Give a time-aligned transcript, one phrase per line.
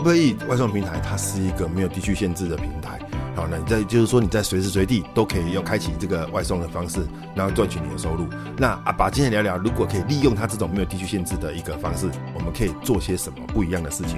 [0.00, 2.98] Uber Eats 外送平台，它是一个没有地区限制的平台。
[3.36, 8.26] 好，那你在就是说你在随时随地都可以用开启这个外送的方式，然后赚取你的收入。
[8.56, 14.16] 那阿爸今天聊聊，如果可以利用它这种没有地区限制的一个方式，我们可以做些什么不一样的事情？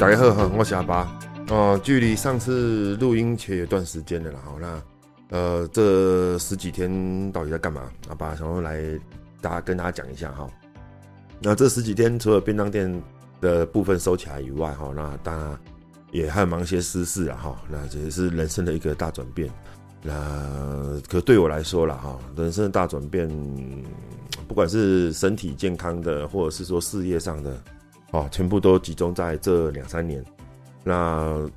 [0.00, 1.06] 大家好，我是阿爸。
[1.50, 4.38] 哦，距离上次录音前有段时间了啦。
[4.44, 4.82] 好，那
[5.30, 7.90] 呃，这十几天到底在干嘛？
[8.08, 8.80] 阿拔想要来
[9.40, 10.48] 大家跟大家讲一下哈。
[11.40, 13.02] 那这十几天除了便当店
[13.40, 15.58] 的部分收起来以外，哈，那当然
[16.12, 17.62] 也还忙些私事啊，哈。
[17.68, 19.50] 那这也是人生的一个大转变。
[20.02, 23.28] 那可对我来说了哈，人生的大转变，
[24.46, 27.60] 不管是身体健康的，或者是说事业上的，
[28.12, 30.24] 哦，全部都集中在这两三年。
[30.82, 31.48] 那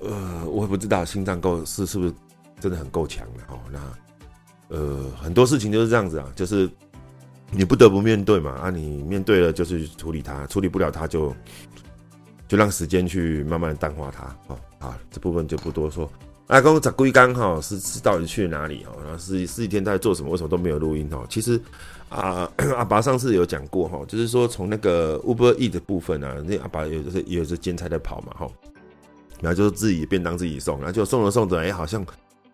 [0.00, 2.14] 呃，我也不知道心脏够是是不是
[2.60, 3.58] 真的很够强的哦。
[3.70, 6.70] 那呃，很多事情就是这样子啊，就是
[7.50, 8.52] 你不得不面对嘛。
[8.52, 11.34] 啊，你面对了就去处理它，处理不了它就
[12.48, 14.24] 就让时间去慢慢淡化它。
[14.46, 16.10] 哦，好，这部分就不多说。
[16.48, 18.92] 阿公在龟缸哈，是是到底去哪里哦？
[19.02, 20.30] 然后十十几天在做什么？
[20.30, 21.24] 为什么都没有录音哦？
[21.28, 21.58] 其实
[22.12, 28.46] 啊， 阿拔上次有讲过哈，就是说从那个 Uber E 的部分啊，那阿拔有就是有是兼差在跑嘛哈，
[29.40, 32.04] 然后就是自己便当自己送，然后就送着送着，哎，好像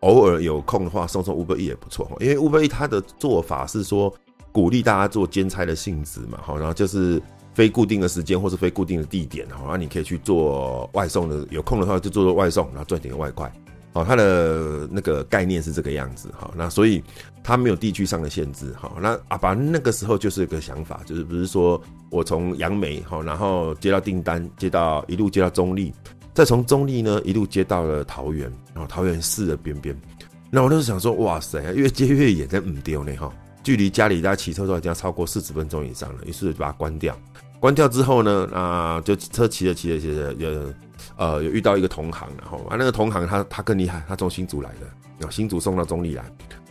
[0.01, 4.14] 偶尔有空的话送送 Uber E 也不错哈，因为 Uber E 它的做法是说
[4.53, 7.20] 鼓励大家做兼差的性质嘛，哈，然后就是
[7.53, 13.53] 非固定的时间或是非固定的地点，然后你可以去做外送的，有空的话就做做外送，然后赚点外快。
[13.94, 17.03] 哦，它的那个概念是这个样子，哈，那所以
[17.42, 21.80] 它没有地区上的限制，哈，那阿拔那个时候就是一个想法，就是不是说
[22.11, 25.92] 我从杨梅，哈，然后接到订单，接到一路接到中坜，
[26.34, 29.98] 再从中坜呢一路接到了桃园，然后桃园市的边边，
[30.51, 33.33] 那我就是想说，哇塞，越接越远，真唔丢呢，哈，
[33.64, 37.18] 距离家里大家骑车都已经超过四十分钟以上了，于是就把它关掉，
[37.58, 40.73] 关掉之后呢，啊，就车骑着骑着骑着，就。
[41.18, 44.86] 呃，有遇到一个同行，然后啊，那个同行他他更厉害，他从新竹来的，
[45.18, 46.23] 然后新竹送到中坜来，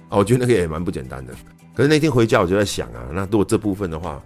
[0.08, 1.34] 啊，我觉得那个也蛮不简单的。
[1.76, 4.24] 可是那天回家我就在想啊，那如果这部分的话，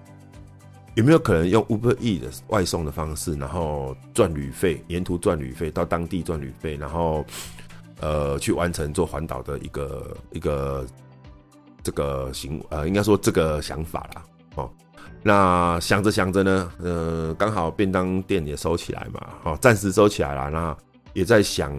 [0.94, 7.26] 有没有可能用 Uber E 的外送的方式，然后赚旅费，沿途赚旅费，到当地赚旅费，然后
[8.00, 10.86] 呃去完成做环岛的一个一个
[11.82, 14.24] 这个行，呃，应该说这个想法啦，
[14.56, 14.72] 哦。
[15.24, 20.50] 那想着想着呢，呃，刚好便当店也收起来嘛，哦，暂时收起来了。
[20.50, 20.76] 那
[21.14, 21.72] 也在想，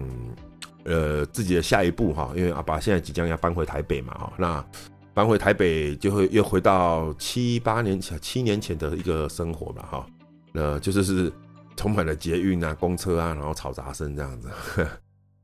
[0.85, 4.65] 呃，自己的下一步哈，因为阿爸现在即将要搬回台北嘛，哈，那
[5.13, 10.05] 搬回台北就会又回到七八年前、七年前的一个生活吧，哈，
[10.53, 11.29] 那就是是
[11.75, 14.49] 充满了捷运啊、公车啊，然后嘈杂声这样子，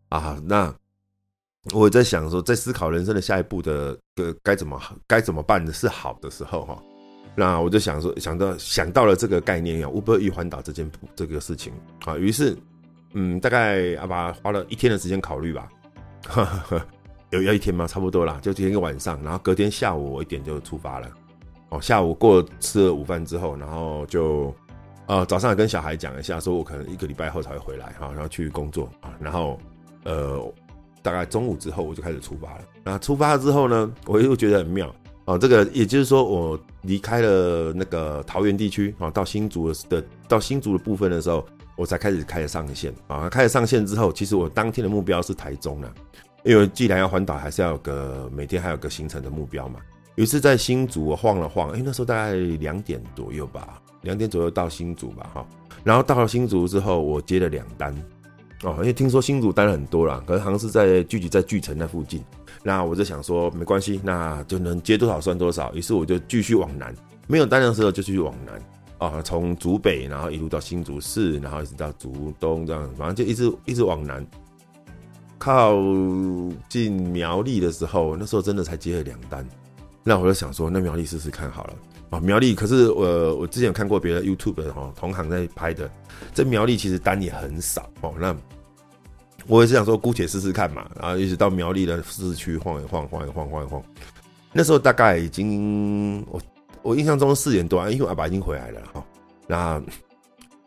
[0.08, 0.74] 啊，那
[1.74, 6.82] 我在想说，在思考人生的下一步的个该怎么该怎么办是好的时候哈。
[7.36, 11.72] 那我就想说，想到想到了这个概念啊，Uber Eats 环岛这件这个事情
[12.04, 12.58] 啊，于是，
[13.14, 15.70] 嗯，大概阿拔花了一天的时间考虑吧，
[16.28, 16.82] 呵呵，
[17.30, 17.88] 有要一天吗？
[17.88, 21.10] 差不多啦，就今天一个晚上，然后隔天下午我一点就出发了。
[21.70, 24.54] 哦，下午过吃了午饭之后，然后就，
[25.06, 29.60] 呃，早上跟小孩讲一下，说我可能一个礼拜后才会回来哈，然后去工作啊，然后，
[30.04, 30.54] 呃，
[31.02, 32.62] 大概中午之后我就开始出发了。
[32.84, 34.94] 那出发了之后呢，我又觉得很妙。
[35.30, 41.46] 哦，这个也就是说，我离开了那个桃园地区啊，到新竹的到新竹的部分的时候，
[41.76, 43.30] 我才开始开始上线啊。
[43.30, 45.94] 开始上线之后，其实我当天的目标是台中了，
[46.44, 49.80] 因为既然要环岛，还是要有个每天还有个行程的目标嘛。
[50.16, 55.46] 于是，在新竹我晃了晃，哎，那时候大概两点左右吧，两点左右到新竹吧，哈。
[55.84, 57.96] 然后到了新竹之后，我接了两单
[58.64, 62.24] 哦，因为听说新竹单很多啦，可是好像是在聚集在巨城那附近。
[62.64, 65.74] 那我就想说，没关系，那就能接多少算多少。
[65.74, 66.94] 于是我就继续往南，
[67.28, 68.62] 没有单的时候就继续往南
[68.98, 74.26] 啊，从竹北，然后一路到新竹市，然后一直到竹东，这样，反正就一直一直往南。
[75.38, 75.74] 靠
[76.68, 79.48] 近苗栗的时候，那时候真的才接了两单。
[80.04, 81.74] 那我就想说，那苗栗试试看好了
[82.10, 82.20] 啊。
[82.20, 85.90] 苗栗可是我我之前有看过别的 YouTube 的哈，同行在拍的，
[86.34, 88.14] 这苗栗其实单也很少哦。
[88.20, 88.36] 那
[89.50, 93.82] 我也是想说，姑且试试看嘛，然后一直到苗栗的市区晃一晃，晃一晃，晃一晃。
[94.54, 96.40] 那时候大概已经，我
[96.84, 99.04] 我印象中四点多，因为阿爸已经回来了哈。
[99.48, 99.82] 那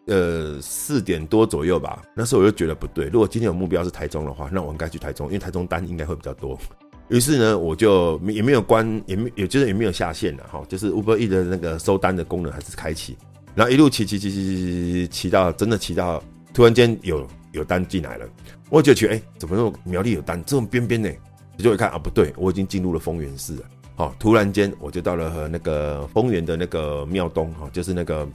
[0.06, 3.06] 呃四点多左右吧，那时候我就觉得不对。
[3.06, 6.58] 如果今天有目标是台中的话，那我应该去台中，因为台中单应该会比较多。
[7.06, 13.16] 于是呢，我就也没有关，也没也就是也没有下线了哈，就是 Uber E 的那个收单的功能还是开启。
[13.54, 16.20] 然后一路骑骑骑骑骑骑骑到真的骑到
[16.52, 17.24] 突然间有。
[17.52, 18.26] 有单进来了，
[18.72, 21.10] 我就觉得哎、怎么那种苗栗有单这种边边呢？
[21.58, 23.62] 就一看啊，不对，我已经进入了丰原市了。
[23.94, 28.26] 好，突然间我就到了和那个丰原的那个庙东哈，就是那个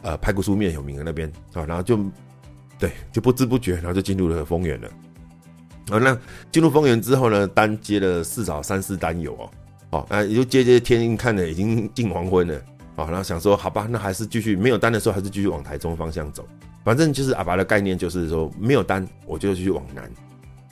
[0.00, 1.98] 呃排骨酥面有名的那边啊，然后就
[2.78, 4.88] 对，就不知不觉，然后就进入了丰原了。
[5.90, 6.18] 啊，那
[6.50, 9.50] 进入丰原之后呢，单接了至少三四单有哦，
[9.90, 12.58] 好，啊，也就接接天看了已经近黄昏了，
[12.98, 16.44] 好，然后想说好吧，那还是继续没有单的时候，还是继续往台中方向走。
[16.82, 20.10] 反正就是阿爸的概念，就是说没有单，我就继续往南。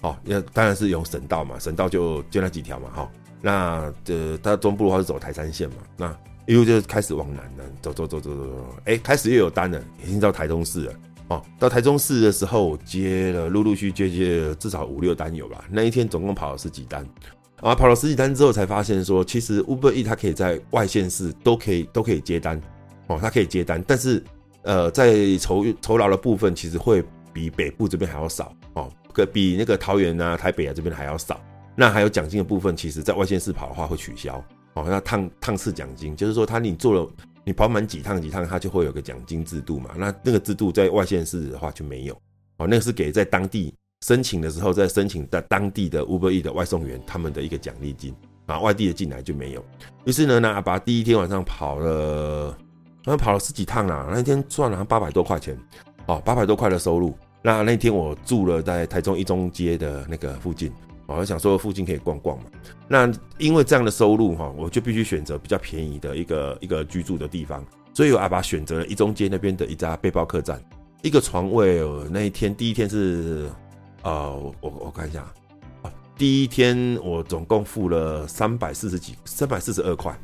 [0.01, 3.09] 哦，那当然是有省道嘛，省道就就那几条嘛，哈。
[3.41, 10.93] 那呃，它中部的话是走台三线嘛，那一路就开始往南了，走走走走走走，哎、开始又有单了，已经到台中市了。
[11.29, 15.65] 哦，到台中市的时候，接了陆陆续续接接了至少五六单有吧。
[15.71, 17.07] 那一天总共跑了十几单，
[17.61, 22.61] 啊，跑了十几单之后，才发现说，其实 Uber E 它可以在外县市都可以都可以接单，
[23.07, 24.23] 哦，它可以接单，但是
[24.63, 31.41] 呃，在酬酬劳的部分，其实会比北部这边还要少，哦，可比那个桃园啊、台北啊这边还要少。
[31.75, 34.43] 那还有奖金的部分，其实在外县市跑的话会取消，
[34.75, 37.09] 哦，那趟趟次奖金，就是说他你做了。
[37.49, 39.91] 你跑满几趟几趟，它就会有个奖金制度嘛。
[39.97, 42.15] 那那个制度在外县市的话就没有
[42.57, 42.67] 哦。
[42.67, 48.15] 那个是给在当地申请的时候，在申请在当地的 Uber E 的外送员他们的一个奖励金
[48.47, 48.59] 啊。
[48.61, 49.65] 外地的进来就没有。
[50.05, 52.53] 于是呢，那阿爸第一天晚上跑了，
[53.05, 54.07] 好像跑了十几趟啦。
[54.11, 55.59] 那一天赚了八百多块钱
[56.07, 57.17] 哦，八百多块的收入。
[57.43, 60.73] 那那天我住了在台中一中街的那个附近。
[61.09, 62.47] 我想说附近可以逛逛嘛，
[62.89, 63.09] 那
[63.39, 67.65] 因为这样的收入哈，我就必须选择比较便宜的一个一个居住的地方，
[67.95, 70.61] 所以我阿爸选择了一中街那边的一家背包客栈，
[71.03, 73.49] 一个床位，哦那一天第一天是，
[74.07, 75.23] 呃，我我看一下
[75.83, 80.17] 啊，第一天我总共付了三百四十几，三百四十二块，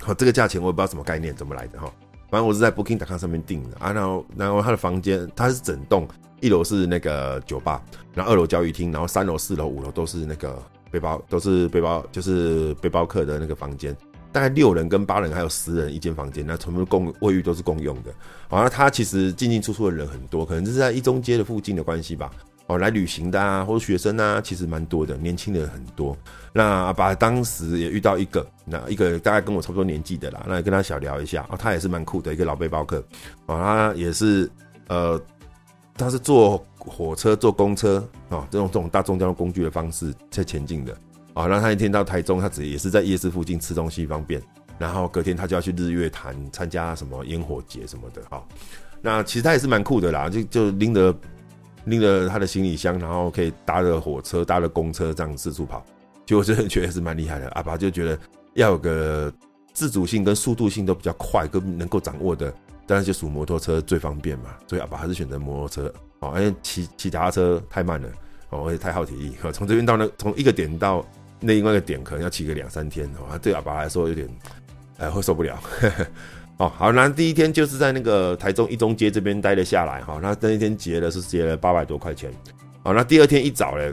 [0.00, 1.92] 好，这个价钱我也不知道什么概念，怎么来的哈，
[2.30, 6.06] 反正我是在 Booking.com 上面订的啊，然后然后他的房间它是整栋。
[6.40, 7.82] 一楼是那个酒吧，
[8.12, 13.96] 然后二楼教育厅，然后三楼、四楼、五楼都是那个背包，都是背包，就是背包客的那个房间，
[14.30, 18.12] 大概六人跟八人还有十人一间房间，那全部共卫浴都是共用的。
[18.48, 22.30] 好，那他其实进进出出的人很多，可能就是在一中街的附近的关系吧。
[22.74, 26.16] 哦，来旅行的啊，或者学生啊，其实蛮多的，年轻人很多。
[26.52, 32.98] 那阿爸当时也遇到一个，那一个大概跟我差不多年纪的啦，那跟他小聊一下，哦，他也是蛮酷的一个老背包客，
[33.46, 34.50] 哦，他也是
[34.88, 35.20] 呃。
[35.96, 40.92] 他是坐火车、坐公车啊，这种这种大众交通工具的方式在前进的
[41.34, 41.46] 啊。
[41.46, 44.42] 那他一天到台中，他只也是在夜市附近吃东西方便。
[44.76, 48.42] 然后隔天他就要去日月潭参加什么烟火节什么的啊。
[49.00, 51.14] 那其实他也是蛮酷的啦，就就拎着
[51.84, 55.84] 拎着他的行李箱，然后可以搭着火车、搭着公车这样四处跑。
[56.26, 57.48] 就我真的觉得是蛮厉害的。
[57.50, 58.18] 阿爸就觉得
[58.54, 59.32] 要有个
[59.72, 62.52] 自主性跟速度性都比较快，跟能够掌握的。
[62.86, 68.08] 当然就属摩托车最方便嘛，所以阿爸还是选择摩托车哦，因为骑骑脚踏车太慢了
[68.50, 69.34] 哦，而且太耗体力。
[69.52, 71.02] 从这边到那，从一个点到
[71.40, 74.28] 另外一个点，可能要骑个两三天哦，对阿爸来说有点
[74.98, 75.58] 哎会受不了。
[76.58, 82.32] 哦，好，那第一天就是在那个台中一中街这边待了下来哈，那那一天结了是结了八百多块钱。
[82.82, 83.92] 好，那第二天一早呢，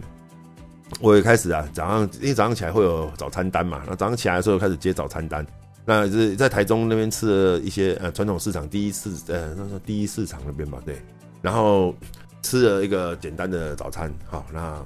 [1.00, 5.46] 我也开始啊，早上因为早上起来会有早餐单嘛，那早上起来的时候开始接早餐单。
[5.84, 11.02] 那是在台中那边吃了一些呃传统市场第一市呃那说第一市场那边吧，对，
[11.42, 11.96] 然后
[12.44, 14.80] 吃了一个简单的早餐，好，那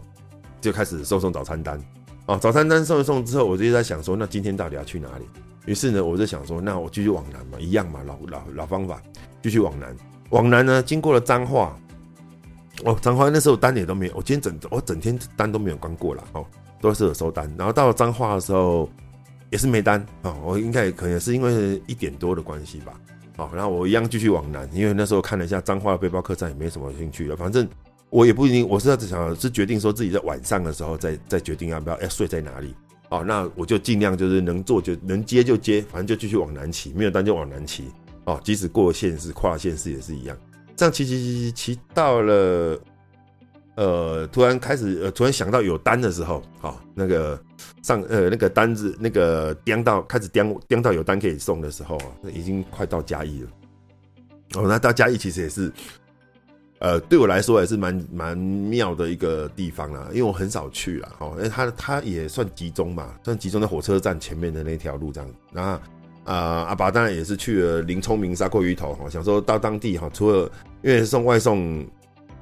[0.62, 1.78] 就开始送送早餐单，
[2.28, 5.26] 哦，早餐单送一送之后，我就在想说，那今天到底要去哪里？
[5.66, 9.02] 于是呢，我就想说，那我继续往南嘛，一样嘛，老老老方法，
[9.42, 9.96] 继续往南，
[10.30, 11.78] 往南呢，经过了彰化，
[12.84, 16.46] 哦，彰化那时候单也都没有，我今天整我整天单都没有关过了，哦，
[16.82, 18.90] 都是有收单，然后到了彰化的时候。
[19.52, 23.00] 也是没单哦，我应该可能是因为一点多的关系吧，
[23.38, 27.38] 好，然后我一样继续往南，因为那时候看了一下彰化的背包客栈，也没什么兴趣了。
[27.38, 27.66] 反正
[28.10, 32.76] 我也不一定，我是在想是决定说自己在晚上的时候再再决定要不要要睡在哪里
[33.10, 33.24] 哦。
[33.24, 37.86] 那我就尽量就是能做就能接就接，反正就继续往南骑，没有单就往南骑
[38.26, 38.40] 哦。
[38.44, 40.38] 即使过县市跨县市也是一样，
[40.76, 42.80] 这样骑骑骑骑骑到了。
[43.78, 47.38] 呃，突然开始，呃，突然想到有单的时候，好、哦，那个
[47.84, 51.98] 上，呃，那个单子，那个颠到开始颠颠到有单可以送的时候，
[52.34, 53.50] 已经快到嘉义了。
[54.54, 55.70] 哦，那到嘉义其实也是，
[56.80, 65.30] 呃，对我来说也是蛮蛮妙的一个地方啦，因为我很少去啦，哦，因为它它也算集中嘛，算集中在火车站前面的那条路这样。
[65.52, 65.62] 那，
[66.24, 66.36] 啊、
[66.68, 70.52] 阿爸当然也是去了林聪明砂锅鱼头，哈，想说到当地哈，除了
[70.84, 71.86] 因为送外送。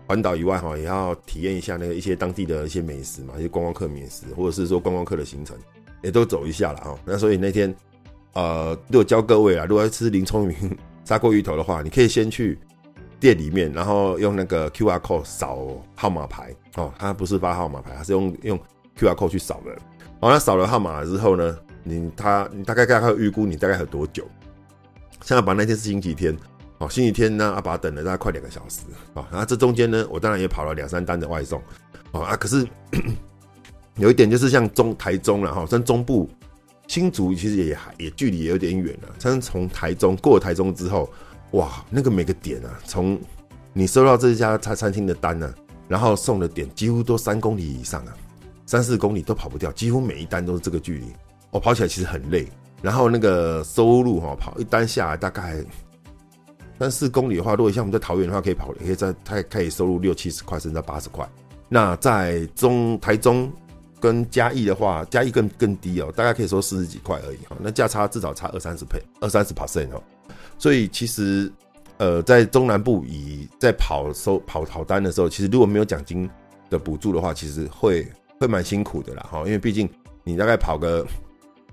[0.06, 5.58] 环岛以外哈，也要体验一下那个一些当地的一些美食嘛，一些观光客美食，或者是说观光客的行程，
[6.04, 7.00] 也都走一下了哈。
[7.06, 7.74] 那所以那天，
[8.34, 12.60] 呃，如果教各位啊，如果要吃林聪明砂锅鱼头的话，你可以先去
[13.24, 18.60] 店里面，然后用那个 QR code 扫号码牌哦，他不是发号码牌，他是用用
[19.00, 19.72] QR code 去扫的。
[20.20, 24.27] 哦，那扫了号码之后呢，你他你大概大概预估你大概有多久？
[25.22, 26.38] 像阿拔那天是星期天，
[26.80, 28.82] 哦，星期天呢，阿拔等了大概快两个小时
[29.13, 29.25] 啊。
[29.32, 31.62] 然后这中间呢，我当然也跑了两三单的外送
[32.12, 32.68] 哦，啊，可是
[33.96, 36.30] 有一点就是像中台中了哈，像中部
[36.88, 39.15] 新竹其实也还也距离也有点远了。
[39.18, 41.10] 像从台中过了台中之后，
[41.53, 43.19] 哇，那个每个点啊，从
[43.74, 45.53] 你收到这家餐餐厅的单呢、啊，
[45.88, 48.13] 然后送的点几乎都三公里以上啊，
[48.65, 51.05] 三四公里都跑不掉，几乎每一单都是这个距离，
[51.51, 52.48] 我跑起来其实很累。
[52.81, 55.63] 然后那个收入哈，跑一单下来大概
[56.79, 61.27] 三四公里的话，如果像我们在桃园的话，可以跑，可以在它可以收入六七十块，甚至八十块。
[61.69, 63.50] 那在中台中
[64.01, 67.55] 跟嘉义的话，嘉义更更低哦，大概可以收四十几块而已哈。
[67.62, 70.03] 那价差至少差二三十倍，二三十 percent 哦。
[70.58, 71.51] 所以其实
[71.98, 76.30] 呃，在中南部以在跑收跑跑单的时候，其实如果没有奖金
[76.70, 78.08] 的补助的话，其实会
[78.39, 79.39] 会蛮辛苦的啦哈。
[79.39, 79.89] 因为毕竟
[80.24, 81.06] 你大概跑个。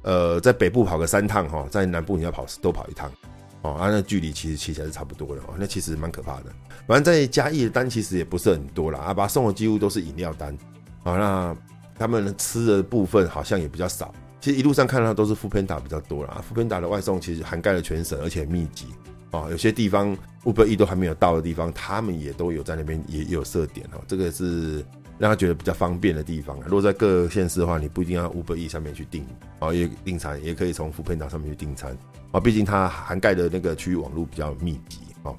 [0.02, 3.12] 呃，在北部跑个三趟哈，在南部你要跑多跑一趟，
[3.60, 6.44] 哦，啊，那距离其实骑起来是差不多的哦，那其实蛮可怕的。
[6.86, 10.56] 反正在嘉义的单其实也不是很多啦，阿拔送的几乎都是饮料单，
[11.02, 11.56] 啊，那
[11.98, 14.10] 他们吃的部分好像也比较少。
[14.40, 18.86] 其实一路上看到都是 foodpanda 比较多啦，foodpanda 的外送其实涵盖了全省，而且密集
[19.32, 24.84] 哦，有些地方 Uber E 都还没有到的地方，他们也都有在那边也有设点哦，这个是。
[25.20, 29.22] 让他觉得比较方便的地方，如果在各县市的话，你不一定要 Uber E 上面去订
[29.58, 31.94] 啊，也订餐也可以从 foodpanda 上面去订餐
[32.32, 35.36] 啊，毕竟它涵盖的那个区域网络比较密集哦。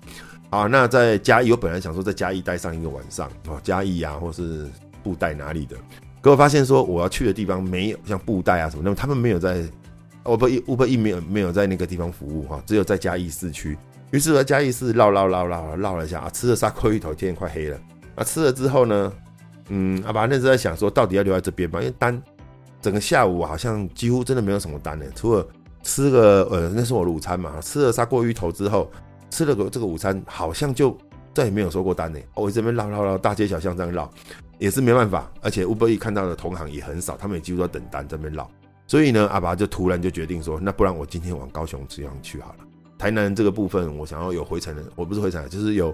[0.52, 4.70] 好，那在嘉义，我本来想说在嘉义待上一个晚上啊，嘉义啊，或是
[5.02, 5.76] 布袋哪里的，
[6.22, 9.64] 可我发现说我要去的地方没有像布袋啊什么，那么他们没有在
[10.24, 13.78] Uber Uber E 没有没有在那个地方服务哈，只有在嘉义市区。
[14.12, 17.80] 于是我在嘉义市绕绕绕绕绕了一下啊，吃了砂锅鱼头，天快黑了
[18.16, 19.14] 啊，吃了之后呢？
[19.70, 21.80] 嗯，阿爸那时在想说，到底要留在这边吗？
[21.80, 22.22] 因为单
[22.82, 25.48] 整个下午好像几乎真的没有什么单呢，除了
[25.82, 28.92] 吃个呃，那是我的午餐嘛，吃了砂锅鱼头之后，
[29.30, 30.96] 吃了个这个午餐，好像就
[31.34, 32.20] 再也没有收过单呢。
[32.36, 34.12] 我这边绕绕绕，大街小巷这样绕，
[34.62, 35.30] 也是没办法。
[35.42, 38.50] 而且 UberE 看到的同行也很少，他们也几乎都等单在这边绕。
[38.88, 42.60] 所以呢，阿爸就突然就决定说，那不然我今天往高雄这样去好了。
[42.98, 45.94] 台南这个部分，我想要有回程的，我不是回程，就是有。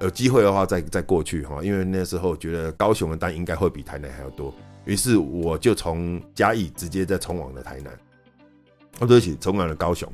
[0.00, 7.92] 有机会的话再再过去哈，因为那时候觉得高雄的单应该会比台南还要多，于是我就从嘉义直接再冲往了台南。
[9.00, 10.08] 哦，对不起，冲往了高雄，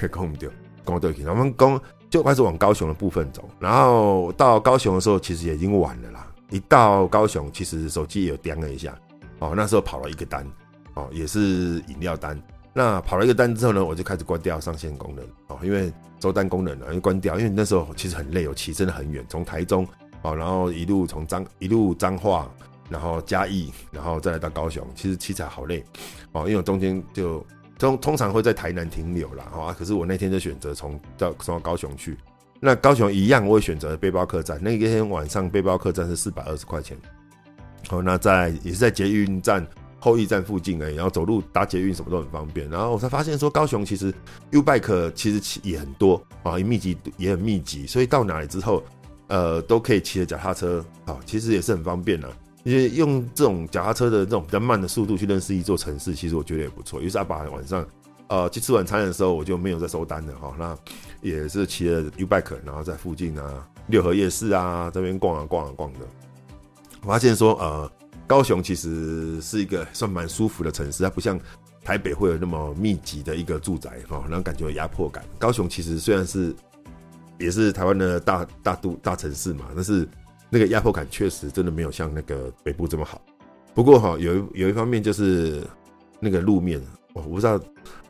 [0.00, 0.48] 讲不对，
[0.86, 6.25] 讲对不起，我们讲就开始往高雄的部分走，然后到高雄的时候其实也已经晚了啦。
[6.50, 8.96] 一到高雄，其实手机也有掂了一下，
[9.40, 10.46] 哦，那时候跑了一个单，
[10.94, 12.40] 哦，也是饮料单。
[12.72, 19.88] 那跑了一个单之后呢，我就开始关掉上线功能哦，因为收单功能呢就关掉，因为那时候其实很累，我骑真的很远，从台中
[20.22, 22.50] 哦，然后一路从彰一路彰化，
[22.90, 25.82] 然后嘉义，然后再来到高雄，其实骑起来好累
[26.32, 27.44] 哦，因为我中间就
[27.78, 29.44] 通通常会在台南停留啦。
[29.44, 32.16] 啊，可是我那天就选择从到从到高雄去，
[32.60, 36.96] 那高雄一样我也选择背包客栈，那一天晚上背包客栈是四百二十块钱，
[37.90, 39.66] 哦，那在也是在捷运站。
[39.98, 42.68] 后驿站附近而已，然后走路搭捷运什么都很方便。
[42.70, 44.12] 然后我才发现说，高雄其实
[44.52, 48.84] U-Bike 其实也很多啊，也密集也很密集，所以到哪里之后，
[49.26, 52.30] 呃，都可以骑着脚踏车啊，其实也是很方便的。
[52.62, 57.00] 因为用这种脚踏车的这种比较慢的速度去认识一座城市，其实我觉得也不错。
[57.00, 57.84] 于是阿爸晚上
[58.28, 60.54] 呃去吃晚餐的时候，我就没有再收单了哈。
[60.58, 60.76] 那
[61.20, 66.00] 也是骑着 U-Bike，然后在附近啊六合夜市啊这边逛啊逛啊逛的。
[67.02, 67.90] 我发现说呃。
[68.28, 71.38] 高雄其实是一个算蛮舒服的城市，它不像
[71.84, 75.24] 台北会有那么密集的一个住宅哈，然后感觉有压迫感。
[75.38, 76.52] 高雄其实虽然是
[77.38, 80.08] 也是台湾的大大都大城市嘛，但是
[80.50, 83.22] 那个压迫感确实真的没有像那个北部这么好。
[83.76, 85.62] 不过哈，有一有一方面就是
[86.18, 86.82] 那个路面，
[87.24, 87.60] 我不知道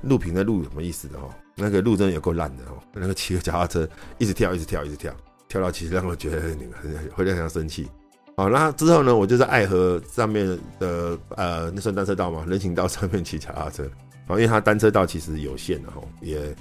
[0.02, 5.14] 录屏的录什么意思的哈，那个路真的有够烂的哦，那个骑个脚踏车一直跳一直跳一直跳，
[5.48, 7.88] 跳到其实让我觉得很很会让人生气。
[8.36, 10.46] 好，那之后呢，我就在爱河上面
[10.78, 13.84] 的呃，那算单车道嘛，人行道上面骑脚踏车。
[14.26, 16.54] 啊，因为它单车道其实有限的哈，也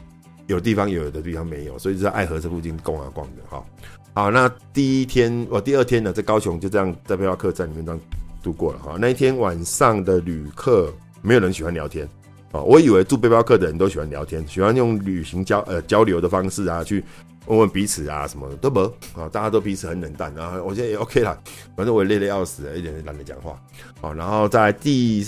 [0.46, 3.66] 有地方有，有的地方没有，所以就在爱河这附近逛啊逛的哈。
[4.14, 8.00] 好，那第一天，我第二天呢，在高雄就这样在背包客栈里面这样
[8.44, 8.98] 度过了哈。
[9.00, 12.08] 那一天晚上的旅客没有人喜欢聊天
[12.56, 17.04] 啊，我以为住背包客的人都喜欢聊天，喜欢用旅行交呃交流的方式啊去。
[17.48, 18.80] 问问彼此啊，什么的都不
[19.14, 21.38] 啊，大家都彼此很冷淡，然后我觉得也 OK 啦，
[21.78, 23.56] 反正我也累得要死，一点也懒得讲话。
[24.02, 25.24] 好，然后在第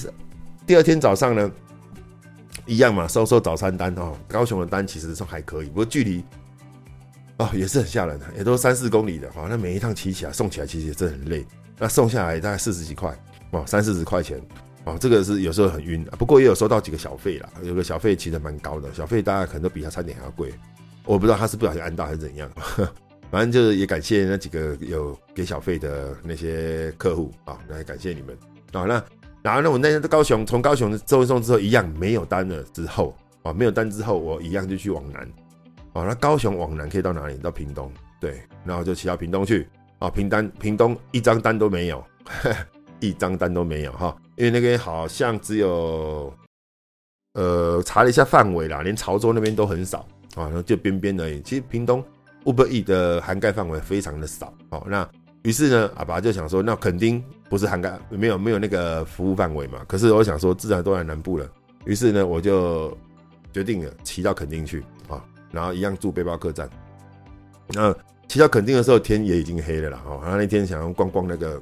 [0.65, 1.51] 第二天早上呢，
[2.65, 4.17] 一样嘛，收收早餐单哦。
[4.27, 6.23] 高雄的单其实算还可以，不过距离
[7.37, 11.45] 哦，也是很吓人的，也都三四公里的，好，那每一趟骑起来送起来其实也真的很累，
[11.77, 13.15] 那送下来大概四十几块，
[13.51, 14.41] 哦，三四十块钱，
[14.87, 20.53] 哦，这个是有时候很晕，不过也有收到几个小费啦，有个小费其实蛮高的，小费大概可能都比他餐点还要贵，
[21.03, 22.49] 我不知道他是不小心按到还是怎样，
[23.29, 28.33] 反正就是也感谢那几个有给小费的那些客户啊，来感谢你们
[28.71, 29.03] 啊，那
[29.41, 33.13] 然后那我那天在高雄，从高雄送一送之后一样没有单了之后，
[33.43, 35.29] 啊，没有单之后我一样就去往南。
[35.93, 37.35] 哦，那高雄往南可以到哪里？
[37.39, 37.91] 到屏东，
[38.21, 39.67] 对，然后就骑到屏东去。
[39.99, 42.55] 啊，屏单屏东一张单都没有，呵
[43.01, 46.33] 一张单都没有哈，因为那边好像只有，
[47.33, 49.99] 呃，查了一下范围啦，连潮州那边都很少
[50.35, 51.41] 啊，然后就边边而已。
[51.41, 52.03] 其实屏东
[52.45, 54.53] Uber E 的涵盖范围非常的少。
[54.69, 55.09] 哦，那
[55.43, 59.83] 于是呢，阿爸就想说，那垦丁不是涵盖没有没有那个服务范围嘛？
[59.87, 61.49] 可是我想说，自然都在南部了，
[61.85, 62.95] 于是呢，我就
[63.51, 65.23] 决定了骑到垦丁去啊。
[65.49, 66.69] 然后一样住背包客栈，
[67.69, 67.95] 那
[68.27, 70.03] 骑到垦丁的时候天也已经黑了啦。
[70.05, 71.59] 哦，然后那天想要逛逛那个，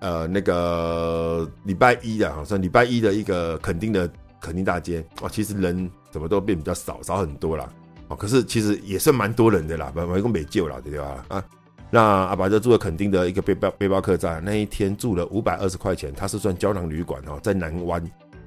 [0.00, 4.08] 呃，那个礼拜一的，好像礼拜一的一个垦丁的
[4.40, 7.68] 垦丁大街哦，其实人怎么都变比较少，少很多啦。
[8.08, 11.24] 哦，可是其实也算蛮多人的啦，不，一共没救了，对吧？
[11.28, 11.44] 啊，
[11.90, 18.02] 那阿爸就住了垦丁的一个背包背包客栈，那一天住了五百二十块钱，他是算胶囊旅馆哦，在南湾，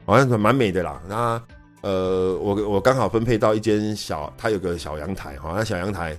[0.05, 1.01] 好像蛮美的啦。
[1.07, 1.41] 那
[1.81, 6.17] 呃，我我刚好分配到一间小，它有个小阳台哈，那小阳台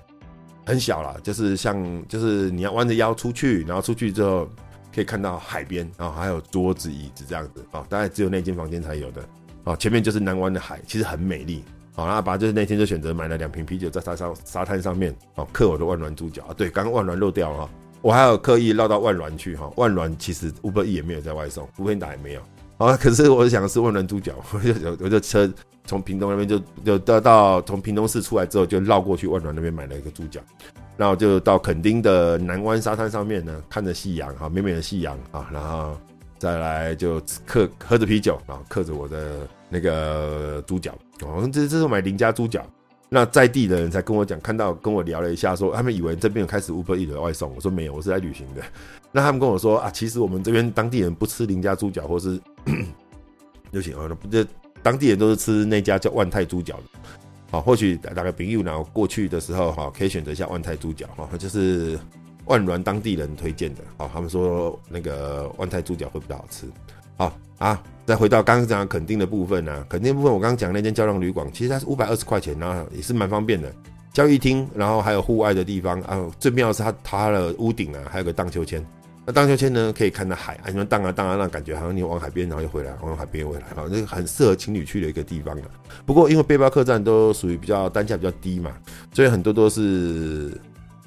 [0.66, 4.48] 很小啦，就是像就是你要弯着腰出去，然后出去之后
[4.94, 9.24] 可以看到海边，然后还有桌子椅子这样子啊，大概只有那间房间才有的
[9.64, 11.64] 啊，前面就是南湾的海，其实很美丽。
[11.94, 17.70] 好，那阿爸就是那天就选择买了两瓶啤酒在沙沙沙滩上面哦，刻我的万峦猪脚啊，对，刚刚万峦漏掉了哈，
[18.00, 22.40] 我还有刻意绕到万峦去哈，万峦其实 Uber E 也没有在外送，foodpanda 也没有。
[22.78, 22.96] 啊！
[22.96, 24.72] 可是我想是万峦猪脚，我就
[25.04, 25.48] 我就车
[25.84, 30.40] 从屏东那边就就到到从屏东市出来之后，就绕过去万峦那边买了一个猪脚，
[31.02, 35.98] 然后就到垦丁的南湾沙滩上面呢，看着夕阳哈，美美的夕阳啊，然后
[36.38, 42.64] 再来就嗑喝着啤酒啊，嗑着我的那个猪脚，哦，这这是买邻家猪脚。
[43.08, 48.62] 那在地的人才跟我讲，看到跟我聊了一下说，他们以为这边有开始 Uber Eats 的外送，我说没有，我是来旅行的。
[49.10, 52.40] 那他们跟我说啊，其实我们这边当地人不吃邻家猪脚，或是
[53.72, 54.28] 就行了，不
[54.84, 56.84] 当地人都是吃那家叫万泰猪脚的。
[57.52, 61.98] 好，或许大概朋友呢过去的时候哈，可以选择一下万泰猪脚哈，就是
[62.46, 63.82] 万峦当地人推荐的。
[63.98, 66.66] 好，他们说那个万泰猪脚会比较好吃。
[67.16, 67.80] 好啊。
[68.04, 73.72] 再回到刚刚讲肯定的部分呢、啊，垦丁部分我刚刚讲那间胶囊旅馆，其实它是五百二十块钱，然后也是蛮方便的，
[74.12, 76.28] 交易厅，然后还有户外的地方啊。
[76.40, 78.84] 最妙的是它它的屋顶啊，还有个荡秋千。
[79.24, 85.68] 那荡秋千呢，可以看到海，啊，你们荡啊荡啊，那感觉好像你往海边，然后又回来，往海边回来，好，那很适合情侣去的一个地方啊。
[86.04, 88.72] 不过因为背包客栈都属于比较单价比较低嘛，
[89.12, 90.52] 所以很多都是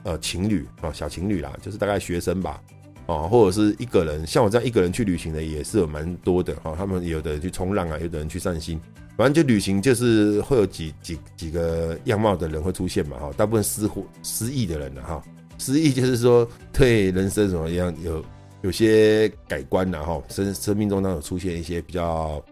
[0.04, 2.62] 呃情侣啊，小情侣啦，就是大概学生吧。
[3.08, 6.73] 哦，或者是一个人，像我这样一个人去旅行的也是有蛮多的哈。
[6.75, 8.82] 他们有的人去冲浪啊，有的人去散心，
[9.15, 13.32] 反正就旅行就是会有几几几个样貌的人会出现嘛哈。
[13.38, 13.88] 大部分失
[14.23, 15.23] 失意的人了哈，
[15.58, 18.24] 失意就是说对人生什么样有
[18.62, 22.44] 有些改观然后生生命中当有出现一些比较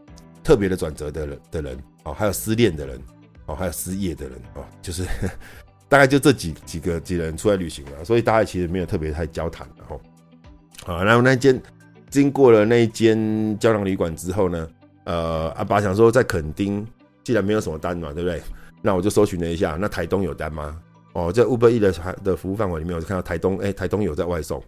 [0.43, 2.99] 特别的转折的人的人哦，还有失恋的人
[3.45, 5.03] 哦，还有失业的人哦，就是
[5.89, 10.01] 大概就这几几个几人出来旅行了，所以大家其实没有特别太交谈然后。
[10.85, 11.61] 好，然后那间
[12.09, 14.67] 经过了那间胶囊旅馆之后呢，
[15.05, 16.85] 呃，阿爸想说在垦丁
[17.23, 18.41] 既然没有什么单嘛，对不对？
[18.81, 20.77] 那我就搜寻了一下，那台东有单吗？
[21.13, 21.91] 哦，在 Uber E 的
[22.23, 24.61] 的服务范围里面，我就看到台东，哎，台东有在外送。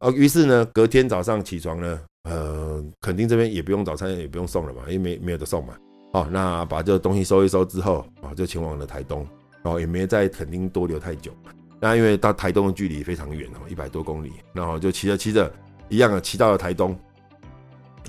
[0.00, 5.74] 哦，于是呢，隔天早上起床呢，呃，垦丁这边也不用早餐，也不用送了嘛，因为没没有得送嘛。
[6.12, 9.26] 哦，那把这个东西收一收之后，啊，就前往了台东，
[9.62, 11.30] 然后也没在垦丁多留太久。
[11.78, 15.52] 那因为到台东的距离非常远哦，一百多公里，然后就骑着骑着，
[15.88, 16.98] 一样的骑到了台东。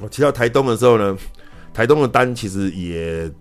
[0.01, 1.17] 我骑到台东的时候呢，
[1.73, 3.31] 台东的单其实也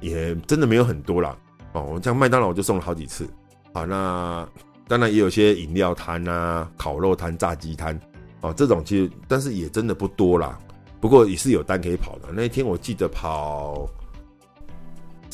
[0.00, 1.36] 也真的没有很多啦。
[1.72, 1.82] 哦。
[1.94, 3.26] 我像麦当劳就送了好几次，
[3.72, 4.48] 啊，那
[4.86, 7.98] 当然也有些饮料摊啊、烤肉摊、炸鸡摊，
[8.40, 10.58] 哦，这种其实但是也真的不多啦。
[11.00, 12.28] 不过也是有单可以跑的。
[12.32, 13.88] 那一天我记得跑。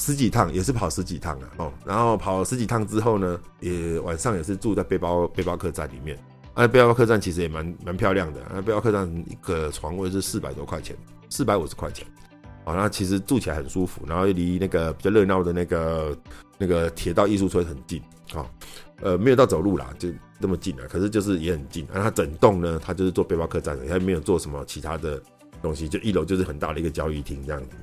[0.01, 6.17] 十几趟也是跑十几趟啊，哦，然后跑十几趟之后呢，也晚上也是住在背包背包客栈里面。
[6.55, 10.97] 那、啊、背包客栈其实也蛮蛮漂亮的，那、啊、背包客栈一个床位是四百多块钱，
[11.31, 12.07] 四百五十块钱，
[12.65, 16.17] 哦，那其实住起来很舒服，然后又离那个比较热闹的那个
[16.59, 18.01] 那个铁道艺术村很近，
[18.35, 18.47] 啊、哦，
[19.03, 21.87] 呃，没有到走路啦，就那么近啊，可是就是也很近。
[21.93, 25.21] 那、啊、它整栋呢，它就是做背包客栈的，它没有做什么其他的
[25.63, 27.77] 东西，就一楼就是很大的一个交易厅这样子。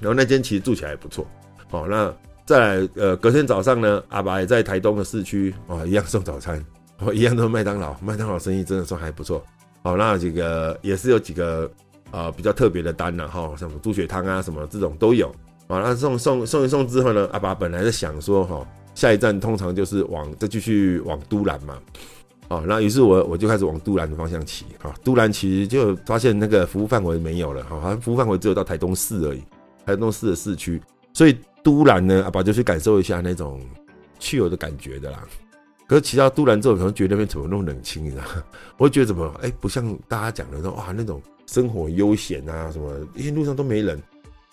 [0.00, 1.26] 然后那间其实住起来也不错，
[1.70, 2.14] 哦，那
[2.44, 6.62] 再来呃，隔天早上呢，阿爸也在台东的市区哦，一样送早餐，
[6.98, 9.42] 哦，一样都是麦当劳，麦当劳生意真的算还不错。
[9.82, 11.70] 好，那几个也是有几个
[12.10, 15.28] 呃比较特别的单呢，哈，像什么猪血汤啊什么这种都有。
[15.68, 21.78] 好，那送送送一送之后呢，阿爸本来在想说哈，下一站通常就是往再继续往都兰嘛。
[22.48, 24.66] 哦，那于是我我就开始往都兰的方向骑。
[24.82, 29.42] 啊，都兰其实就发现那个服务范围没有了，哈，好像服务范围只有到台东市而已，
[29.86, 30.80] 台东市的市区。
[31.12, 33.60] 所以都兰呢，阿爸就去感受一下那种
[34.18, 35.24] 去游的感觉的啦。
[35.86, 38.24] 可是骑到都兰之后，可能觉得那边怎么那么冷清，你知道？
[38.76, 44.02] 我会觉得怎么，哎、不像大家讲的说哇那种生活悠闲啊什么，因为路上都没人。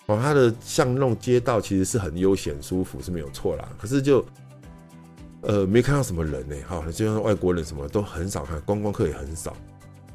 [0.06, 3.68] 哦，它的巷弄街道其实是很悠闲舒服，是没有错啦。
[3.78, 4.24] 可是就。
[5.44, 9.56] 呃，没看到什么人呢，哈，就像外国人什么都很少看，观光客也很少，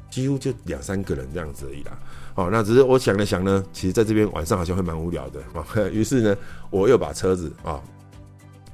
[0.08, 1.98] 几乎就两三个人这样子而已啦。
[2.34, 5.62] 哦，那只是我想了想呢，其实在这边晚上好像会蛮无聊的啊。
[5.92, 6.36] 于是呢，
[6.70, 7.78] 我又把车子啊，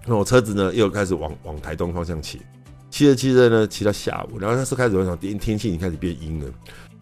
[0.07, 2.41] 那我车子呢又开始往往台东方向骑，
[2.89, 6.47] 骑着骑着呢，骑到下午，然后那时候开始我想天天气已经开始变阴了，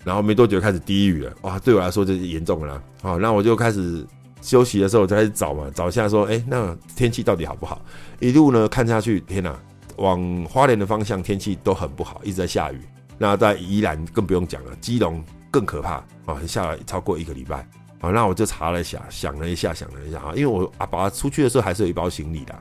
[0.05, 2.83] 然后没多久开始滴雨了，哇，对我来说就是严重了啦。
[3.03, 4.07] 好，那我就开始。
[4.45, 7.81] 休息的时候我就开始找嘛，找一下说，哎、欸，那天气到底好不好？
[8.19, 9.57] 一路呢看下去，天哪，
[9.99, 12.81] 往花莲的方向天气都很不好，一直在下雨。
[13.19, 17.65] 那在宜兰更不用讲了，基隆更可怕啊，下了超过一个礼拜。
[18.01, 22.53] 好，那我就查了一下，想了一下，想了一下啊，因为我阿爸出去的时候还是有一包行李的。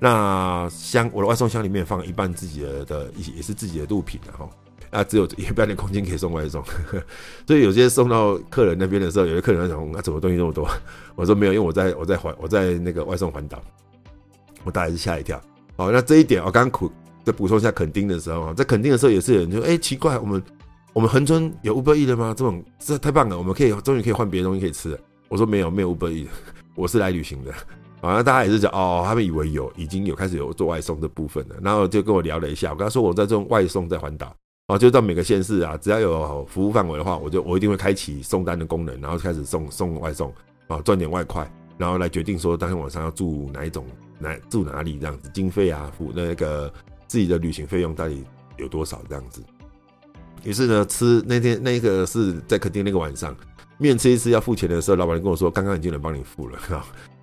[0.00, 4.50] 那箱我的外送箱里面放一半自己的的，也是自己的物品的哈。
[4.90, 6.62] 啊，只有一半的空间可以送外送，
[7.46, 10.68] 所以有些送到客人那边的时候，有些客人在想，啊，怎么东西那么多？
[11.14, 13.62] 我说没有，因为我在我在环我在那个外送环岛，
[14.64, 15.40] 我大概是吓一跳。
[15.76, 16.90] 好，那这一点我刚刚苦
[17.24, 20.42] 再补充一下垦丁的时候啊，在垦丁的时候也是有人就说，哎、奇怪，我们
[20.92, 22.34] 我们恒春有 Uber E 的吗？
[22.36, 24.98] 这种这太棒了，我们可以终于可以换别的东西可以吃了。
[25.28, 26.30] 我说没有，没有 Uber E 的
[26.74, 27.52] 我是来旅行的。
[28.00, 34.34] 好，那大家也是讲哦，他们以为有已经有开始有做外送的部分了，然后就跟我聊了一下，我跟他说我在这种外送在环岛。
[34.68, 40.30] 哦，就到每个县市啊，只要有服务范围的话，我就我一定会开启送单的功能，然后开始送送外送
[40.66, 43.86] 啊，赚点外快，然后来决定说当天晚上要住哪一种，
[44.18, 46.70] 哪住哪里这样子，经费啊，付那个
[47.06, 48.22] 自己的旅行费用到底
[48.58, 49.42] 有多少这样子。
[50.44, 53.34] 于是呢，吃那天那个是在垦丁那个晚上，
[53.78, 56.58] 面吃一次要付钱的时候，老板跟我说刚刚已经能帮你付了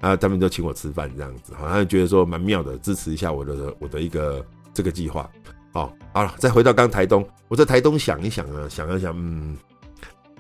[0.02, 5.30] 啊， 他们就请我吃饭这样子，好像觉得说蛮妙的，支持一下我的我的一个这个计划。
[5.76, 9.58] 好，好了，再回到刚台东，我在台东想一想啊，想一想，嗯，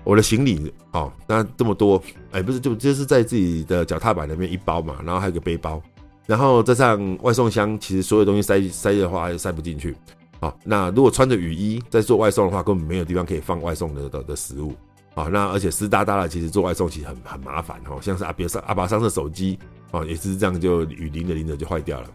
[0.06, 5.84] 我的行李，哦，那这么多，哎，不是，就就是在自己的脚踏板里面一包嘛，然后还有个背包，
[6.26, 9.94] 然后再上外送箱，其实所有东西塞塞的话塞不进去，
[10.40, 14.74] 好，那如果穿着雨衣在做外送的话，根本没有地方可以放外送的的的食物，
[15.16, 19.60] 好，那而且湿哒哒的，其实做外送其实很很麻烦哦，像是阿别上阿拔上的手机，
[19.92, 22.08] 哦，也是这样，就雨淋着淋着就坏掉了。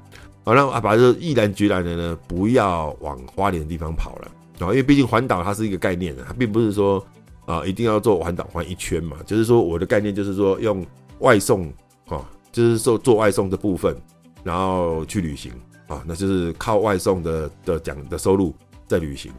[0.43, 7.05] 好，那阿拔就毅然决然的呢，不要往花莲的地方跑了啊，因为毕竟环岛它是一个概念的，它并不是说
[7.45, 10.85] 啊一定要做环岛环一圈嘛，就是说我的概念就是说用
[11.19, 11.67] 外送
[12.09, 13.95] 啊，就是说做外送的部分，
[14.43, 15.53] 然后去旅行
[15.87, 18.55] 啊，那就是靠外送的的讲的收入
[18.87, 19.31] 在旅行，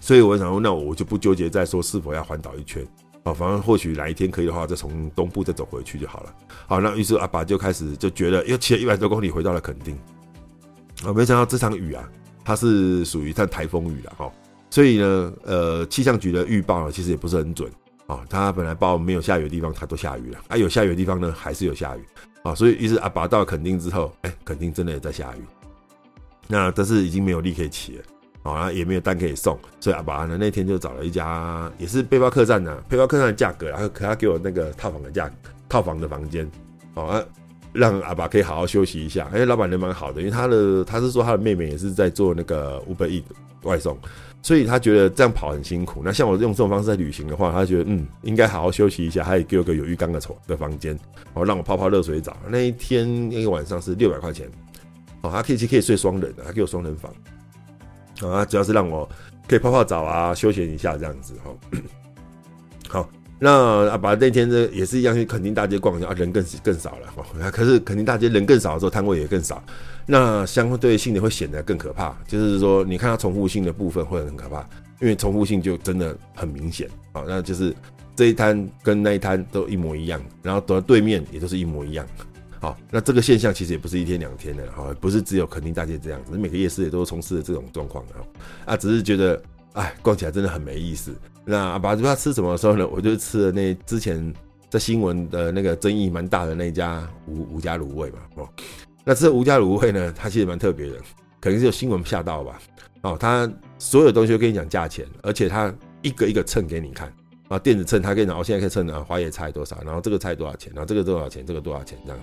[0.00, 2.84] 所以我想说，那我就不纠结在说是否要环岛一圈。
[3.24, 6.34] 好，反正或许哪一天可以的话，再从东部再走回去就好了。
[6.66, 9.96] 好，那于是阿爸就开始就觉得，又骑了一百多公里回到了垦丁。
[11.04, 12.08] 啊，没想到这场雨啊，
[12.44, 14.32] 它是属于一场台风雨了哈。
[14.70, 17.70] 所以呢，呃，气象局的预报呢，其实也不是很准
[18.08, 18.24] 啊。
[18.28, 22.04] 它本来报没有下雨的地方，它都下雨了；啊，有下雨的地方呢，还是有下雨
[22.42, 22.54] 啊。
[22.54, 25.42] 所以，于是阿爸到垦丁之后，哎，垦丁真的也在下雨。
[26.48, 28.04] 那但是已经没有力可以骑了。
[28.42, 35.30] 好，然后也没有单可以送，所以阿爸呢那天就找了一家也是背包客栈的背包客栈的价格，然后可他给我那个套房的价
[35.68, 36.50] 套房的房间，
[36.94, 37.22] 好啊，
[37.72, 39.30] 让阿爸可以好好休息一下。
[39.32, 43.22] 哎，老板人蛮好的，因为他的他是说他的妹妹也是在做那个 Uber E
[43.62, 43.96] 外送，
[44.42, 46.02] 所以他觉得这样跑很辛苦。
[46.04, 50.98] 那像我用这种方式在旅行的话，他觉得嗯应该好好休息一下，他也给我个有浴缸的床的房间，
[51.32, 52.36] 好让我泡泡热水澡。
[52.48, 54.50] 那一天那个晚上是六百块钱，
[55.20, 57.10] 哦，他可以可以睡双人的，他给我双人房。
[58.30, 59.08] 啊，主要是让我
[59.48, 61.80] 可以泡泡澡啊，休闲一下这样子哈。
[62.88, 63.08] 好，
[63.38, 67.50] 那阿拔那天呢也是一样去垦丁大街逛一下，人更更少了哈。
[67.50, 69.62] 可是垦丁大街人更少的时候，摊位也更少，
[70.06, 72.16] 那相对性的会显得更可怕。
[72.26, 74.60] 就是说，你看它重复性的部分会很可怕，
[75.00, 77.24] 因为重复性就真的很明显啊。
[77.26, 77.74] 那就是
[78.14, 82.06] 这一摊跟那一摊都一模一样，然后走到对面也都是一模一样。
[82.62, 88.14] 好，那这个现象其实也不是一天两天的，哈，不是只有垦丁大街这样子，每个夜市也都是从事的这种状况的，
[88.66, 91.12] 啊，只是觉得，哎，逛起来真的很没意思。
[91.44, 94.32] 那阿拔不知道吃什么的时候呢，我就吃了那之前
[94.70, 98.48] 在新闻的那个争议蛮大的那家吴吴家卤味嘛，哦，
[99.02, 100.98] 那这吴家卤味呢，它其实蛮特别的，
[101.40, 102.62] 可能是有新闻吓到吧，
[103.00, 107.12] 哦，它所有东西都跟你讲价钱，而且它一个一个称给你看，
[107.48, 112.20] 啊，电子秤它跟你讲，我现在可以称啊，花椰菜多少，然后这个菜多少钱，然后这个多少钱，这个多少钱这样。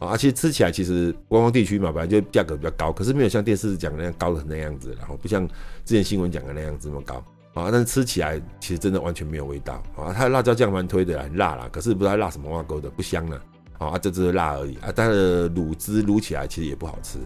[0.00, 5.46] 啊，其实吃起来其实观光地区嘛，本来就价格比较高，可是没有像电视讲的那样高的那样子，然后不像
[5.84, 7.16] 之前新闻讲的那样子那么高
[7.52, 7.68] 啊。
[7.70, 10.10] 但是吃起来其实真的完全没有味道啊。
[10.16, 13.42] 它的辣椒酱蛮推的，很辣啦，可是不知道辣什么挖沟的，不香了
[13.76, 14.90] 啊，就只是辣而已啊。
[14.90, 17.18] 它的卤汁卤起来其实也不好吃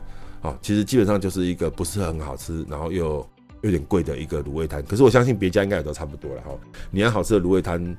[0.42, 0.58] 啊。
[0.60, 3.24] 其实基本上就是一个不是很好吃，然后又
[3.60, 4.82] 有点贵的一个卤味摊。
[4.82, 6.50] 可是我相信别家应该也都差不多了哈。
[6.90, 7.96] 你要好吃的卤味摊，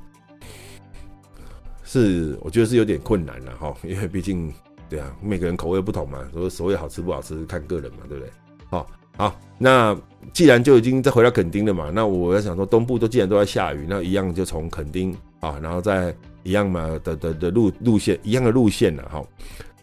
[1.86, 4.54] 是我觉得是有点困难了哈，因为毕竟。
[4.90, 8.32] 对啊，每个人口味不同嘛，所以所谓好吃不好吃看个人嘛，对不对？
[8.70, 9.98] 好，好，那
[10.34, 19.24] 既然就已经再回到垦丁了嘛，那我在想说，东部都既然都在下雨，那一样就从垦丁啊，然后再一样嘛的的的路路线，一样的路线了哈，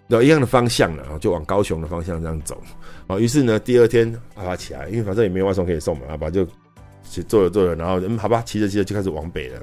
[0.09, 2.61] 然一样的方向了，就往高雄的方向这样走。
[3.07, 6.45] 好，于是呢，第二天阿爸起来，因为反正也没有外送可以送嘛，阿爸就
[7.29, 9.63] 坐着坐着，然后嗯，好吧，骑着骑着就开始往北了。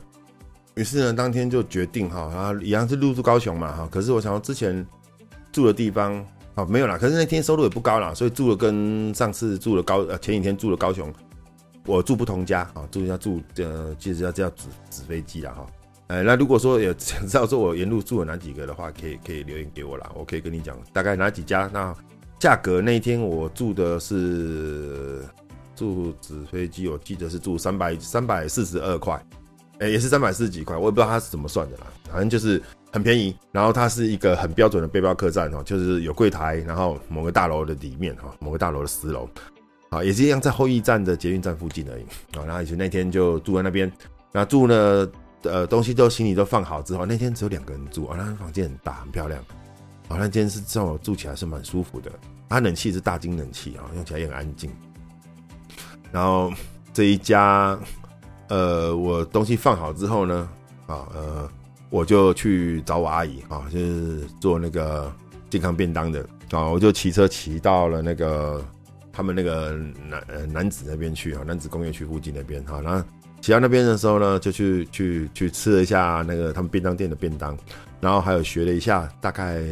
[0.76, 4.86] 于是呢，当天就决定哈，然后一样是入住高雄嘛哈，可是我想到之前。
[5.52, 6.24] 住的地方
[6.56, 11.12] 啊，没有啦，可是那天收入也不高啦，所以住的跟上次住的高呃前几天住的高雄，
[11.86, 15.66] 我住不同家啊，住一下住呃，其实要叫纸纸飞机啦哈，
[16.08, 21.70] 哎，那如果说有想知道说我沿路住了哪几个的话，可以可以留言给我啦，我可以跟你讲大概哪几家。
[21.74, 21.96] 那
[22.38, 25.24] 价格那一天我住的是
[25.76, 29.24] 住纸飞机，我记得是住三百三百四十二块，
[29.80, 32.62] 哎，也是三百四十几块，我也不知道他是怎么算的啦，反正就是。
[32.92, 39.30] 很便宜，然后它是一个很标准的背包客栈哦，就是有柜台，然后某个大楼的里面哈，某个大楼的十楼，
[39.90, 42.04] 啊，也是一样在后驿站的捷运站附近而已
[42.36, 42.44] 啊。
[42.48, 43.92] 然后以前那天就住在那边，
[44.32, 45.08] 那住呢，
[45.44, 49.40] 呃，东西都行李都放好之后，那天只有两个人住啊，那房间很大很漂亮，
[50.08, 52.12] 啊，那间是让我住起来是蛮舒服的，
[52.50, 54.72] 它冷气是大金冷气啊，用起来也很安静。
[56.12, 56.52] 然后
[56.92, 57.78] 这一家，
[58.48, 60.50] 呃，我东西放好之后呢，
[60.88, 61.50] 啊，呃。
[61.90, 65.12] 我就去找我阿姨啊，就是做那个
[65.50, 68.64] 健康便当的啊，我就骑车骑到了那个
[69.12, 69.72] 他们那个
[70.08, 73.04] 男呃男子那边去啊，男子工业区附近那边哈，然后
[73.42, 77.58] 骑到那边的时候呢，就去去去吃了一下那个他们便当店的便当，
[78.00, 79.64] 然后还有学了一下大概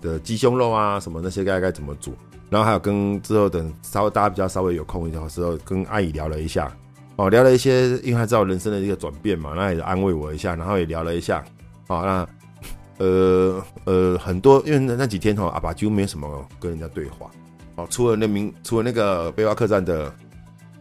[0.00, 2.14] 的鸡胸肉啊什么那些该该怎么煮，
[2.48, 6.74] 然后还有跟之后等稍微大家比较稍微有空一点的时候，跟阿姨聊了一下。
[7.16, 11.44] 哦，聊了一些，因为他知道人生的一个转变嘛，那也安慰我一下，然后也聊了一下。
[11.86, 12.28] 好，那
[12.98, 17.30] 呃呃很多，因为那几天哈，阿爸几乎没什么跟人家对话。
[17.76, 20.12] 哦，除了那名，除了那个背包客栈的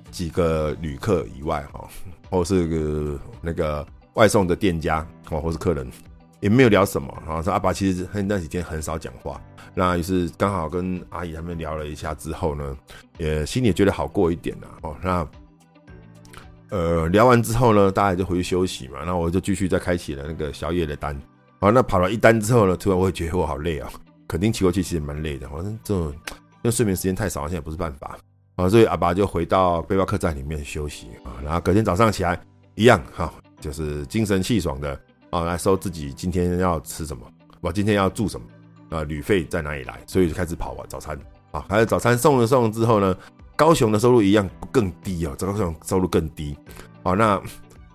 [0.10, 1.88] 几个旅客以外，哈，
[2.32, 5.88] 或是个那个外送的店家，哦，或是客人，
[6.40, 7.14] 也没有聊什么。
[7.28, 9.40] 然后说阿爸其实那几天很少讲话。
[9.76, 12.76] 那于是刚好跟阿姨他们聊了一下之后呢，
[13.20, 14.68] 也心里也觉得好过一点了。
[14.82, 15.28] 哦，那。
[16.74, 18.98] 呃，聊完之后呢，大家就回去休息嘛。
[18.98, 21.16] 然后我就继续再开启了那个宵夜的单。
[21.62, 23.88] 好，那跑了一单之后呢，突然我会觉得我好累啊，
[24.28, 25.48] 肯定骑过去其实蛮累的。
[25.50, 28.18] 反正这种因为睡眠时间太少，现在不是办法
[28.56, 28.68] 啊。
[28.68, 31.38] 所以阿拔就回到背包客栈里面休息啊。
[31.44, 32.42] 然后隔天早上起来
[32.74, 37.24] 一样哈，就是精神气爽的啊，来收自己今天要吃什么，
[37.62, 38.48] 我今天要住什么
[38.98, 41.16] 啊，旅费在哪里来，所以就开始跑啊早餐
[41.52, 41.64] 啊。
[41.70, 43.16] 还有早餐送了送了之后呢。
[43.56, 46.58] 高雄的收入一样更低哦，这高雄收入更低。
[47.04, 47.42] 好，那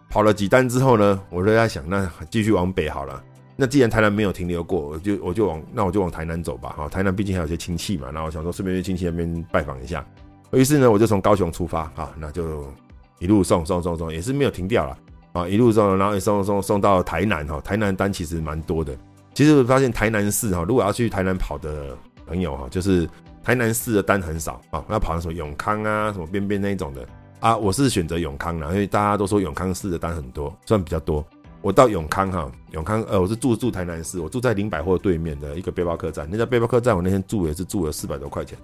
[0.08, 3.22] 跑了几单之后呢，我就在想，那继续往北好了。
[3.56, 6.74] 那既然台南没有停留过，我就我就往那我就往台南走吧。
[6.76, 10.06] 哈，台南毕竟还有些亲戚嘛，那我想说顺便去亲戚那边拜访一下。
[10.52, 12.72] 于是呢，我就从高雄出发，哈，那就
[13.18, 14.96] 一路送送送送，也是没有停掉了
[15.32, 17.60] 啊，一路送，然后也送送送到台南哈。
[17.62, 18.96] 台南单其实蛮多的。
[19.34, 23.08] 其实我发现台南市哈，如果要去台南跑的朋友哈，就是。
[23.48, 27.08] 台南市的单很少啊，要跑什么永康啊，什么边边那一种的
[27.40, 31.26] 啊，我是选择永康啦，因为大家都说永康市的单很多，算比较多。
[31.62, 38.58] 我到永康哈，永康呃，我是住住台南市，我住在林百货对面的一个背包客栈，那家背包客栈我那天住也是住了四百多块钱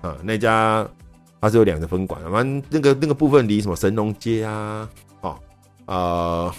[0.00, 0.84] 啊，那家
[1.40, 4.88] 它是有两个分馆，反正那个那个部分离什么神农街啊，
[5.20, 5.38] 哦
[5.86, 6.52] 呃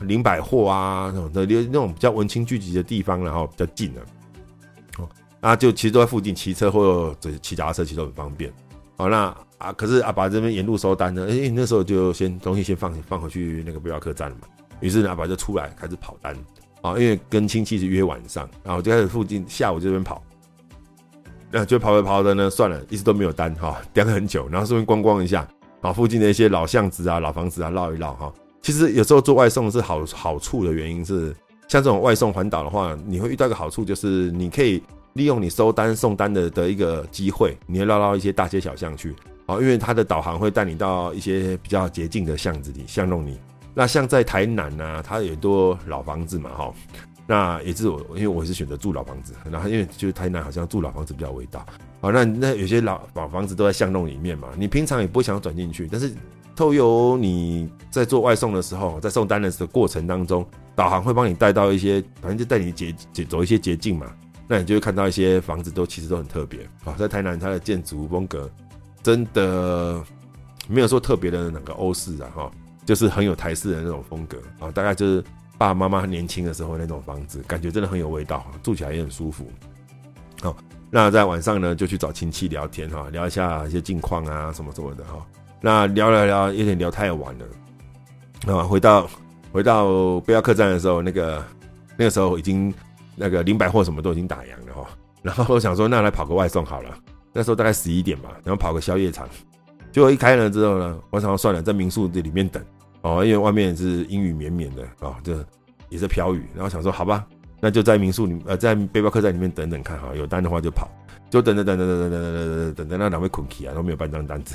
[0.00, 4.02] 林百货啊那种的那种比较文青聚集的地方，然后比较近了。
[4.02, 4.19] 啊，
[5.40, 8.52] 啊就其实都在附近，骑车或者骑脚踏车其实都很方便。
[8.96, 14.46] 好，那啊，可是阿爸这边沿路收单呢，哎，那时候就先东西先放放回去那个背包客栈了嘛。
[14.80, 16.36] 于是呢阿爸就出来开始跑单
[16.82, 20.22] 啊，因为跟亲戚是约晚上，然后就开始附近下午这边跑。
[21.50, 25.46] 那就跑着跑着呢，算了，一直都没有单哈，等了很久，然后顺便观光一下，
[25.80, 28.32] 啊，附近的一些老巷子啊、老房子啊绕一绕哈。
[28.62, 31.34] 其实有时候做外送是好好处的原因是，
[31.66, 34.80] 像这种外送环岛的话，你会遇到一个好处，就是你可以
[35.20, 43.38] 利用你收单送单的的一个机会，你会绕到一些大街小巷去，哦，因为它的导航会带你到一些比较捷径的巷子里巷弄里。
[43.74, 46.72] 那像在台南呢、啊，它有多老房子嘛，哈，
[47.26, 51.66] 那也是我，因为我是选择住老房子，然后因为就是台南好像住老房子比较味道，
[52.00, 56.10] 好，那那有些老老房子都在巷弄里面嘛，你平常也不会想转进去，但是
[56.56, 64.06] 透由你在做外送的时候，在送单的时候过程当中，导航会帮你带到一些，反正就带你捷捷走一些捷径嘛，
[64.50, 68.50] 那你就会看到一些房子都其实都很特别，啊，在台南它的建筑风格
[69.00, 70.02] 真的
[70.66, 72.50] 没有说特别的哪个欧式啊，哈。
[72.86, 75.22] 就是很有台式的那种风格啊，大概就是
[75.56, 79.46] 爸爸妈妈年轻的时候那种房子，感觉真的很有味道，住起来也很舒服。
[80.40, 80.56] 好，
[80.90, 85.24] 那在晚上呢，就去找亲戚聊天哈，聊一下一些近况啊什么什么的哈。
[85.60, 88.64] 那聊聊聊，有点聊太晚了啊。
[88.64, 89.08] 回到
[89.52, 91.44] 回到背包客栈的时候，那个
[91.96, 92.74] 那个时候已经
[93.20, 94.88] 那个零百货什么都已经打烊了哈。
[95.22, 96.88] 然后我想说，那来跑个外送好了。
[97.34, 99.28] 那时候大概十一点吧，然后跑个宵夜场。
[99.92, 102.62] 结果一开了之后呢，我想算了，在民宿这里面等。
[103.02, 105.44] 哦，因为外面是阴雨绵绵的啊，这、
[105.90, 107.26] 也是飘雨，然后想说好吧，
[107.60, 110.88] 那就在民宿里呃，在背包客栈里面等等看哈，有单的话就跑，
[111.30, 114.54] 就等等等等等等等等等等等等，那两位困起啊，都没有半张单子。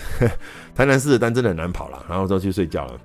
[0.73, 2.99] 台南市的单真的很难跑了，然后就去睡觉了。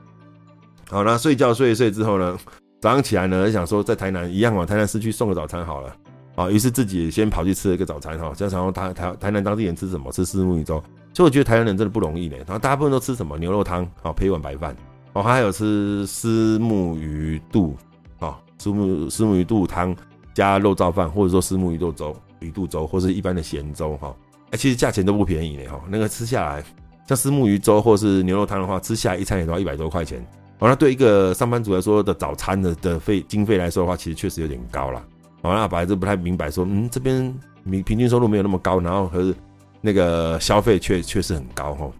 [0.89, 2.39] 好，那睡觉睡一睡之后呢，
[2.81, 5.95] 早上起来呢，想说在台南一样往台南市区送个早餐好了。
[6.35, 10.11] 啊，于是自己先跑去吃了一个早餐哈，就想说台台台南当地人吃什么？
[10.11, 10.83] 吃虱目鱼粥。
[11.13, 12.37] 所以我觉得台南人真的不容易呢。
[12.39, 13.37] 然后大部分都吃什么？
[13.37, 14.75] 牛肉汤，好配一碗白饭。
[15.13, 17.77] 哦，还有吃虱目鱼肚，
[18.21, 19.95] 啊，虱目虱目鱼肚汤
[20.33, 24.15] 加肉燥饭，或者说虱目鱼肚粥、鱼肚粥，或是一般的咸粥，哈，
[24.53, 26.65] 哎，其实价钱都不便宜呢，哈，那个吃下来，
[27.07, 30.25] 像虱目鱼粥或是牛肉汤的话，吃下来一餐也都要一百多块钱，
[30.61, 35.01] 哦，那对一个上班族来说的早餐的的费经费来说的话，其实确实有点高了，
[35.43, 39.35] 哦，那本来就不太明白说，嗯，这边平平均收入没有那么高，然后可是
[39.81, 41.91] 那个消费确确实很高，哈。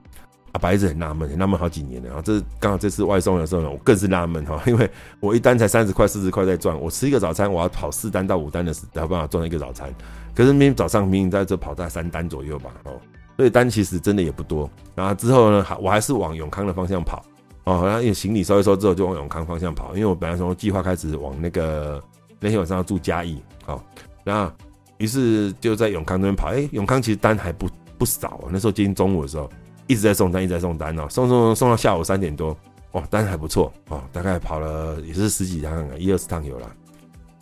[0.53, 2.09] 阿白一直很纳闷，纳闷好几年了。
[2.09, 9.89] 然后这刚好这次外送的时候呢，我更是纳闷哈， 因为我一单才三十块、四十块在赚，我吃一个早餐，我要跑四单到五单的时才有办法赚一个早餐。
[10.35, 12.99] 可是明明早上明明在这跑大三单左右吧，哦，
[13.37, 14.69] 所以单其实真的也不多。
[14.97, 17.25] 然后之后呢，还我还是往永康的方向跑，
[17.71, 22.03] 哦，然后因为行李收一收之后就往永康方向跑，因为我本来从计划开始往那个
[22.41, 23.83] 那天晚上要住嘉义，好，
[24.25, 24.53] 然后
[24.99, 29.49] 于是就在永康那边跑，哎，永康其实单还不不少啊，那时候接近中午的时候。
[29.87, 32.57] 一直在送单，一直在送单哦，送送送到下午三点多，
[32.93, 36.71] 哇，单还不错哦，大概跑了也是十几趟，一二十趟有了，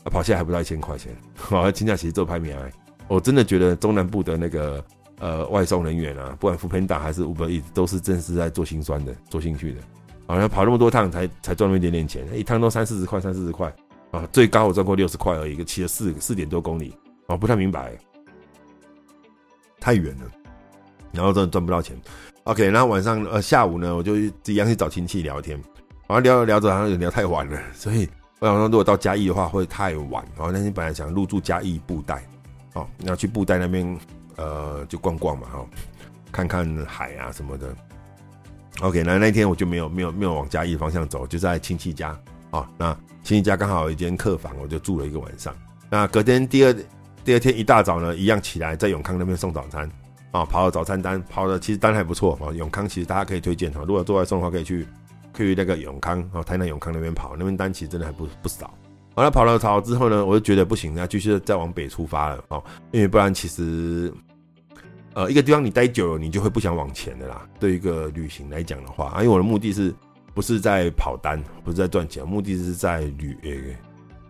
[0.04, 2.62] 跑下来还不到一千块钱， 好，金价其实做拍米啊，
[3.06, 4.82] 我真的觉得中南部的那个
[5.18, 9.80] 呃外送人员啊，不管 foodpanda 还是 Uber Eats，都是真是在做心酸的，做兴趣的，
[10.28, 13.74] 好像跑那么多趟才才赚那么一点点钱，一趟都三四十块，三四十块
[14.10, 16.94] 啊，最高我赚过六十块而已，骑了四四点多公里，
[17.26, 17.96] 啊，不太明白，
[19.80, 20.30] 太远了，
[21.12, 21.98] 然后真的赚不到钱。
[22.44, 25.58] OK，然后晚上呃下午呢，我就一样去找亲戚聊天，
[26.06, 30.24] 然后聊着聊着好像聊太晚了，所以我想说如果到嘉义的话会太晚。
[30.36, 32.22] 然后那天本来想入住嘉义布袋，
[32.74, 33.98] 哦，要去布袋那边
[34.36, 35.66] 呃就逛逛嘛，哈，
[36.30, 37.74] 看看海啊什么的。
[38.80, 42.16] OK，那那天我就没有没有没有往嘉义方向走，就在亲戚家
[42.50, 42.68] 啊。
[42.78, 45.54] 那亲戚家刚好有一间客房，我就住了一个晚上。
[45.90, 46.76] 那隔天第二
[47.24, 49.90] 第二天一大早呢，一样起来在永康那边送早餐。
[50.30, 52.52] 啊，跑了早餐单，跑的其实单还不错啊。
[52.52, 54.86] 永康其实大家可以推荐哈，如果做外送的话，可以去
[55.34, 58.72] 去那个永康啊，台南永康那边跑，那边单其实真的还不不少。
[59.14, 62.62] 完了跑了跑之后呢，我就觉得不行，那继续再往北出发了哦，
[62.92, 64.12] 因为不然其实
[65.18, 67.44] 呃一个地方你待久了，你就会不想往前的啦。
[67.58, 69.92] 对一个旅行来讲的话，因为我的目的是
[70.32, 73.36] 不是在跑单，不是在赚钱，目的是在旅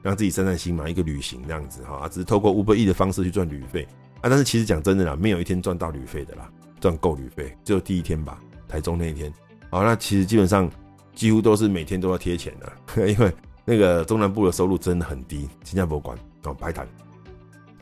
[0.01, 3.87] 让自己散散心嘛，一个旅行这样子哈，只是透过 Uber E 的方式去赚旅费。
[4.22, 9.31] 啊，但是其实讲真的啦，没有一天赚到旅费的啦，赚够旅费只有第一天吧，台中那一天。
[9.68, 10.70] 好，那其实基本上
[11.14, 12.72] 几乎都是每天都要贴钱的，
[13.07, 13.30] 因为
[13.66, 16.89] 那个中南部的收入真的很低，新加坡管哦排谈。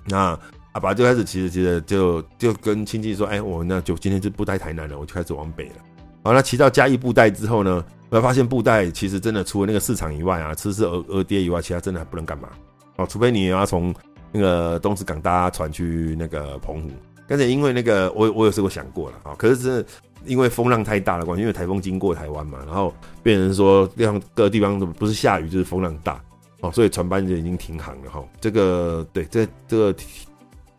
[0.09, 0.37] 那
[0.77, 5.77] 阿爸就开始其实其实就就跟亲戚说，哎，我那就今天就不待台南了，我就开始往北了。
[6.23, 12.51] 好，那骑到嘉义布袋之后呢，我发现布袋其实真的除了那个市场以外啊，吃吃鹅鹅爹以外，其他真的还不能干嘛
[12.97, 13.95] 哦，除非你要从。
[14.33, 16.91] 那个东石港搭船去那个澎湖，
[17.27, 19.87] 但是因为那个我我有时候想过了啊，可是是
[20.27, 26.21] 因为风浪太大的关系，因为台风经过台湾嘛，然后变成说让各地方都不是下雨就是风浪大
[26.61, 28.23] 哦，所以船班就已经停航了哈。
[28.39, 29.95] 这个对，这这个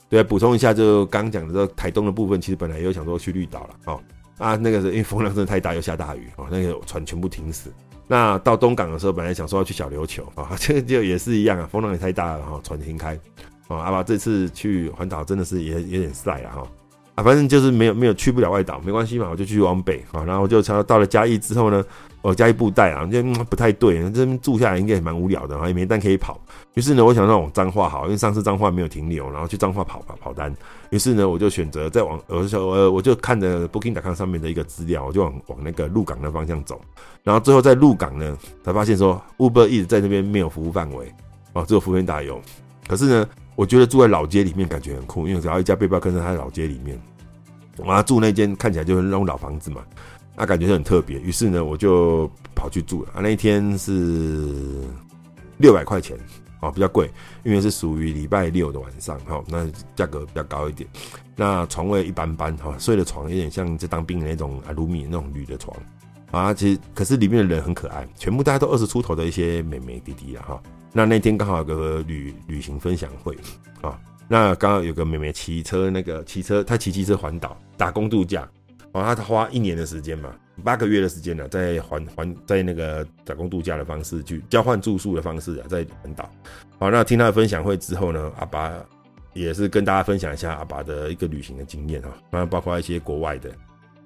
[0.10, 4.00] 对，补充一下，就刚讲的这台东的部分，其实本来也有想说去绿岛了哦
[4.38, 7.74] 啊，那个是因为风浪真的太大又下大雨哦，那个船全部停死
[8.08, 13.20] 那到东港的时候，本来想说要去小琉球啊， 这个就也是一样啊，风浪也太大了哈，船停开
[13.68, 13.78] 啊。
[13.78, 16.68] 阿爸这次去环岛真的是也有点晒了哈
[17.16, 20.24] 啊，反正就是没有没有去不了外岛，没关系嘛，我就继续往北啊。
[20.24, 21.84] 然后就到到了嘉义之后呢。
[22.28, 26.38] 我加一布袋啊，就不太对，这边住下来应该也蛮无聊的，也没单可以跑。
[26.74, 30.54] 于是呢，我想让往彰化好，因为上次彰化没有停留，然后去彰化跑跑跑单。
[30.90, 36.82] 于是呢，我就选择再往，我就呃，我就看着 Booking.com 上面的一个资料，我就往往那个鹿港的方向走。
[37.24, 41.10] 然后最后在鹿港呢，才发现说 Uber 一直在那边没有服务范围，
[41.54, 42.42] 哦，只有福源打油。
[42.90, 47.02] 可是呢，我觉得住在老街里面感觉很酷，因为只要一家背包客栈在老街里面，
[47.78, 49.82] 我要住那间看起来就是那种老房子嘛。
[50.40, 53.10] 那、啊、感觉很特别，于是呢，我就跑去住了。
[53.16, 54.84] 啊，那一天是
[55.58, 56.16] 六百块钱，
[56.62, 57.10] 哦，比较贵，
[57.44, 60.88] 因为是属于礼拜六的晚上，哈、那价格比较高一点。
[61.36, 65.76] 那床位一般般，哈、睡的床有点像在当兵的那种阿鲁米那种铝的床，
[66.30, 70.62] 啊，其实可是里面的人很可爱，全部大家都二十出头的一些美眉弟弟了，哈、
[70.94, 73.36] 那那天刚好有个旅旅行分享会，
[73.82, 78.48] 啊、那刚好有个美眉骑车，那个骑车，她骑机车环岛打工度假。
[78.98, 80.34] 哦，他花一年的时间嘛，
[80.64, 86.30] 八个月的时间呢，在环环在那个打工度假的方式去交换住宿的方式啊，在环岛。
[86.80, 88.74] 好，那听他的分享会之后呢，阿爸
[89.34, 93.52] 也是跟大家分享一下阿爸的一个旅行的经验哈，然后包括一些国外的。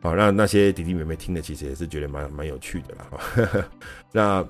[0.01, 3.65] 好，那那些弟弟妹妹听的其实也是觉得蛮蛮有趣的啦。
[4.11, 4.45] 那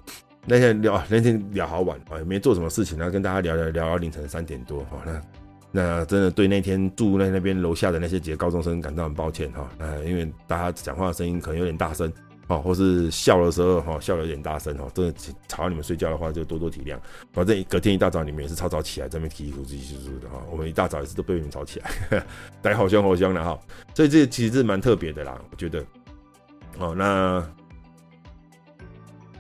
[0.46, 5.02] 那天聊那天聊好晚啊，也没做什么事情，然后跟大家聊聊聊到凌晨三点多好。
[5.06, 5.22] 那
[5.72, 12.12] 那真的对那天住在那边楼下的那些几个高中生感到很抱歉哈，呃，因为大家讲话的声音可能有点大声，
[12.48, 15.14] 哦，或是笑的时候哈笑的有点大声哦，真的
[15.48, 16.98] 吵到你们睡觉的话就多多体谅。
[17.32, 22.24] 反正隔天一大早你们也是超早起来在那边提提提提的哈，我们一大早也是都被你们吵起来，
[22.62, 23.58] 大家好香好香的哈，
[23.96, 25.86] 所以这其实是蛮特别的啦，我觉得。
[26.80, 27.61] 哦，那。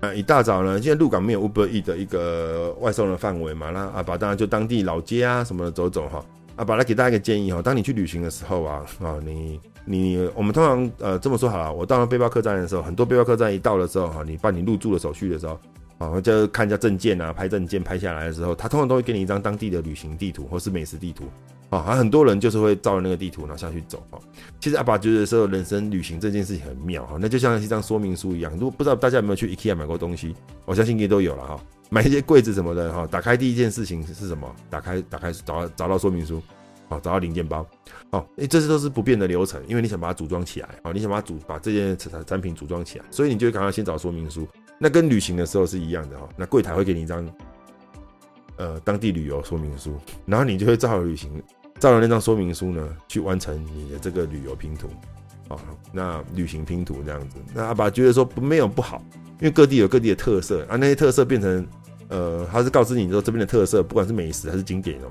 [0.01, 6.25] 啊，一大早呢，现在鹿港没有 Uber E 的一个外送的范围嘛，那阿拔当然就当地老街啊什么的走走哈。
[6.55, 15.59] 阿拔来给大家一个建议哈，当你去旅行的时候啊，啊你你我们通常呃这么说好了，我到了背包客栈的时候，很多背包客栈一到的时候哈，你办理入住的手续的时候，
[15.99, 21.25] 啊就看一下证件啊，拍证件拍下来的时候，他通常都会给你一张当地的旅行地图或是美食地图。
[21.71, 24.19] 啊，还很多人就是会照着那个地图然后下去走啊。
[24.59, 28.51] 其实阿拔觉得说，人生旅行这件事情很妙哈，那就像一张说明书一样。
[28.53, 31.59] 如果不知道大家有没有去 IKEA 买过东西，我相信应该都有了哈。
[31.89, 34.53] 买一些柜子什么的哈，打开第一件事情是什么？
[34.69, 36.41] 打开打开找找到说明书，
[36.89, 37.65] 啊，找到零件包，
[38.09, 44.45] 哦，诶，这些都是不变的流程，因为你想把它组装起来哦，你想把它组把这件产产品组装起来，所以你就会赶快先找说明书。
[44.77, 47.25] 那跟旅行的时候是一样的哈，那柜台会给你一张
[48.57, 49.95] 呃当地旅游说明书，
[50.25, 51.41] 然后你就会照着旅行。
[51.81, 54.87] 照了那张说明书呢，去完成你的这个旅游拼图，
[55.47, 55.57] 啊，
[55.91, 57.37] 那旅行拼图这样子。
[57.55, 59.03] 那阿拔觉得说没有不好，
[59.39, 61.67] 因为各地有各地的特色啊，那些特色变成
[62.09, 65.09] 呃，他是告诉你说这边的特色，不管是美食还是景点哦，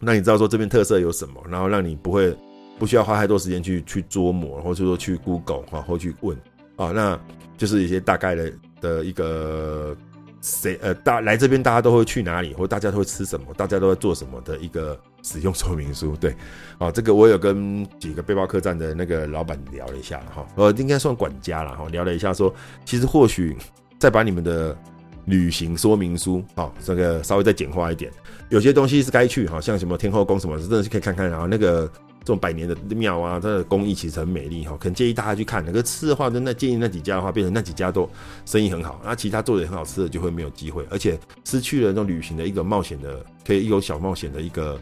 [0.00, 2.34] 那你知道说这边特色有什么，然后让你不会
[2.78, 6.34] 不需要花太多时间去去琢磨，或者说去 Google 啊，或去问
[6.76, 7.20] 啊，那
[7.58, 9.94] 就是一些大概的的一个
[10.40, 14.98] 谁呃大来这边大家都会去哪里，或大家都会吃什么，大家都会做什么的一个。
[15.26, 16.32] 使用说明书，对，
[16.78, 22.54] 哦，这个我有跟几个背包客栈的那个老板聊了一下哈，呃，应该算管家了哈，聊了一下说，
[22.84, 23.56] 其实或许
[23.98, 24.78] 再把你们的
[25.24, 28.08] 旅行说明书，哦，这个稍微再简化一点，
[28.50, 35.64] 有些东西是该去，哈像什么天后宫什么，真的是可以看看，然后那个这种百年的庙啊，它的工艺其实很美丽哈，可能建议大家去看。
[35.66, 38.08] 那个吃的话，那建议那几家的话，变成那几家都
[38.44, 44.78] 生意很好，那其他做的很好吃的就会没有机会，而且失去了那种旅行的一个冒险的，可以有小冒险的一个。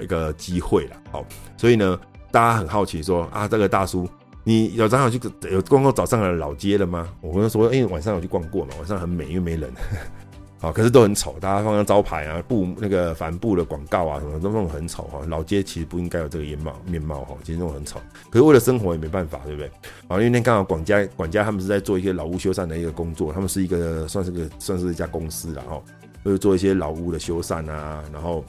[0.00, 1.24] 一个机会了，好，
[1.56, 1.98] 所以呢，
[2.30, 4.08] 大家很好奇说啊，这个大叔，
[4.42, 5.20] 你有早上去
[5.50, 7.08] 有逛过早上的老街了吗？
[7.20, 9.70] 我跟他说，因为晚上有去逛过嘛，晚上很美，因为没人，
[10.58, 15.20] 好，可是都很丑，大家放上招牌啊，布那个帆布的广告啊，什么都弄很丑哈。
[15.28, 19.70] 老街其实不应该有这个颜貌面貌哈，其实那种很丑，可是为了生活也没办法，对不对？
[20.08, 25.84] 好，因为那刚好管家管家他们是在做一些老屋修缮的一个工作，他们是一个算是个算是一家公司然后
[26.24, 28.44] 就是做一些老屋的修缮啊，然后。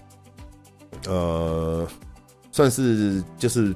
[1.08, 1.88] 呃，
[2.52, 3.74] 算是就是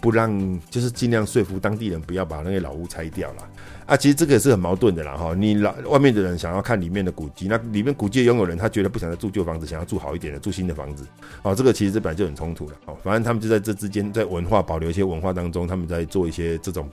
[0.00, 3.48] 不让，就是尽量说服当地人不要把那些老屋拆掉了
[3.86, 3.96] 啊。
[3.96, 5.34] 其实这个也是很矛盾的啦哈。
[5.34, 11.04] 你老外面的人想要看里面的古迹，那里面古迹拥有人他觉得不想再住旧房子，想要住好一点的，住新的房子。
[11.42, 12.76] 哦，这个其实这本来就很冲突了。
[12.86, 16.88] 哦，反正他们就在这之间，在文化保留一些文化当中，他们在做一些这种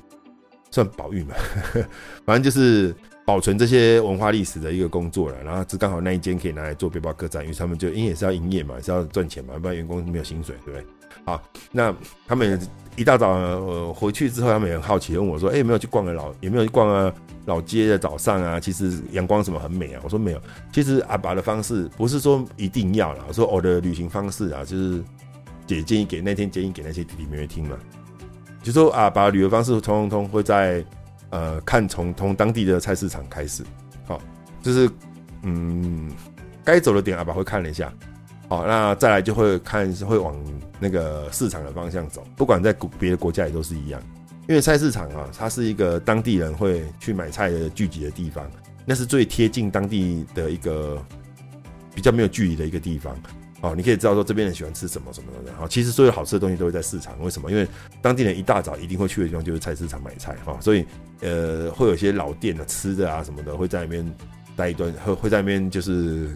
[0.71, 1.35] 算保育嘛。
[2.25, 2.95] 反正就是
[3.25, 5.43] 保存这些文化历史的一个工作了。
[5.43, 10.85] 然后这刚好那一间可以拿来做背包客栈，因为他们就因为也是要营业嘛，也是要赚钱嘛，不然员工没有薪水，对不对？
[11.25, 11.93] 好，那
[12.27, 12.59] 他们
[12.95, 16.31] 一大早呃回去之后，他们也很好奇问我说：“哎，有没有去逛个老？
[16.39, 17.13] 有没有去逛个
[17.45, 18.59] 老街的早上啊？
[18.59, 20.41] 其实阳光什么很美啊。”我说没有。
[20.71, 25.03] 其实阿爸的方式不是说一定要啦，我说我的旅行方式啊，就是
[25.67, 27.75] 也建议给那天建议给那些弟弟妹妹听嘛。
[28.61, 30.85] 就说阿拔旅游方式通通通会在
[31.35, 33.61] 呃看从从当地的菜市场开始，
[34.07, 34.21] 好，
[34.61, 34.89] 就是
[35.43, 36.09] 嗯
[36.63, 37.91] 该走的点阿拔会看了一下。
[38.47, 40.33] 好，那再来就会看会往
[40.79, 44.01] 那个市场的方向走，不管在别的国家也都是一样，
[44.47, 48.49] 因为菜市场啊，它是一个当地人会去买菜的聚集的地方，
[48.85, 51.03] 那是最贴近当地的一个
[51.93, 53.13] 比较没有距离的一个地方。
[53.69, 55.53] 哦，你可以知道说这边人喜欢吃什么什么的。
[55.55, 57.49] 好，其实所有好吃的东西都会在市场，为什么？
[57.49, 57.67] 因为
[58.01, 60.85] 当地人一大早一定会去的地方就是菜市场买菜哈，所以
[61.21, 64.15] 呃会有些老店的吃的啊什么的会在那边
[64.55, 66.35] 待一段，会会在那边就是。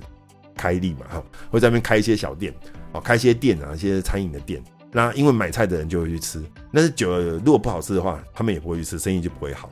[0.55, 2.53] 开立嘛，哈，会在那边开一些小店，
[2.91, 4.61] 哦，开一些店啊，一些餐饮的店。
[4.91, 9.69] 那因为买菜的人就会去吃，但是久了如果不好吃的话，他们也不会去吃，生意就不会好。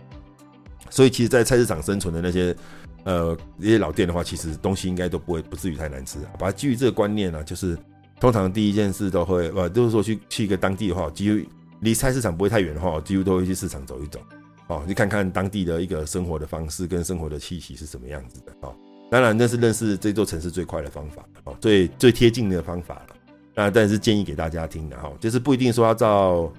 [0.90, 2.56] 所以其实，在菜市场生存的那些
[3.04, 6.20] 呃那些老店的话，其实东西应该都不会不至于太难吃。
[6.40, 7.78] 把它基于这个观念呢，就是
[8.20, 11.40] 通常第一件事都会呃，就是说去去一个当地的话，几乎
[11.82, 14.20] 离菜市场不会太远的话，几乎都会去市场走一走，
[14.68, 18.76] 哦，去看看当地的一个生活的方式跟生活的气息是什么样子的，哦。
[19.10, 23.08] 当然，那是认识这座城市最快的方法哦，最最贴近的方法了。
[23.56, 26.52] 那但是建议给大家听的哈，就是不一定说要照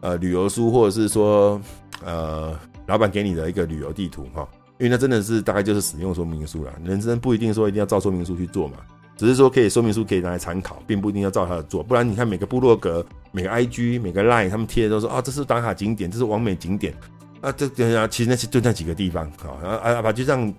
[0.00, 1.60] 呃旅游书，或者是说
[2.02, 2.58] 呃
[2.90, 4.46] 老板给你的一个旅游地图哈，
[4.78, 6.72] 因为那真的是大概就是使用说明书了。
[6.84, 8.78] 人生不一定说一定要照说明书去做嘛，
[9.16, 11.82] 只是说可以说明书可以拿来参考，并不一定要照它的做。
[11.82, 16.92] 不然你看每个部落格、每个 IG、每个 Line，他们贴的都说啊，这是打卡景点，这是完美景点
[17.40, 19.30] 啊，这等下其实那些就那几个地方
[19.62, 20.52] 啊啊啊，就这样。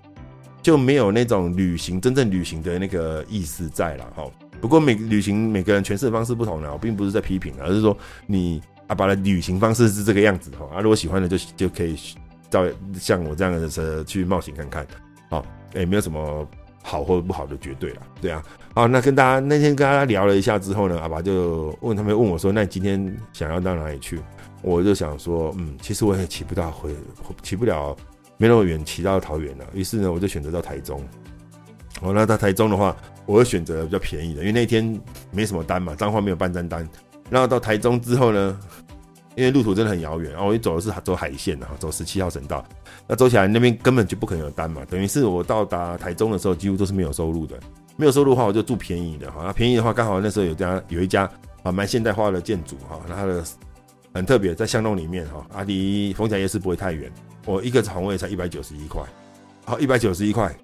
[0.62, 4.22] 就没有那种旅行真正旅行的那个意思在了哈。
[4.60, 10.76] 不过每旅行每个人诠释的方式不同呢，我并不是在批评，而是说你阿拔的旅行方式是这个样子哈。
[10.76, 11.96] 啊，如果喜欢的就就可以
[12.52, 14.86] 照像我这样的车去冒险看看。
[15.30, 15.44] 好，
[15.74, 16.46] 也没有什么
[16.82, 18.42] 好或不好的绝对了，对啊。
[18.74, 24.20] 好，那跟大家那天跟大家聊了一下之后呢，阿爸就问他们问我说：“那你今天想要到哪里去？”
[24.62, 26.94] 我就想说，嗯，其实我也骑不到回，
[27.42, 27.96] 骑不了。
[28.36, 29.64] 没那么远，骑到桃园了。
[29.72, 31.00] 于是呢，我就选择到台中。
[32.00, 32.96] 哦，那到台中的话，
[33.26, 35.00] 我会选择比较便宜的，因为那天
[35.30, 36.88] 没什么单嘛，彰化没有半张单。
[37.30, 38.58] 然后到台中之后呢，
[39.34, 42.64] 因为路途真的很遥远，然后我一走的是走海线的，走十七号省道。
[43.06, 47.58] 那走起来那边根本就不可能有单嘛，等于是我到达台中的时候，几乎都是没有收入的。
[47.96, 49.42] 没有收入的话，我就住便宜的哈。
[49.44, 51.30] 那便宜的话，刚好那时候有家有一家
[51.62, 53.44] 啊蛮现代化的建筑哈，那它的
[54.14, 57.12] 很特别，在巷弄里面哈，阿离逢甲夜市不会太远。
[57.44, 59.02] 我一个床位才一百九十一块，
[59.64, 60.54] 好，一百九十一块，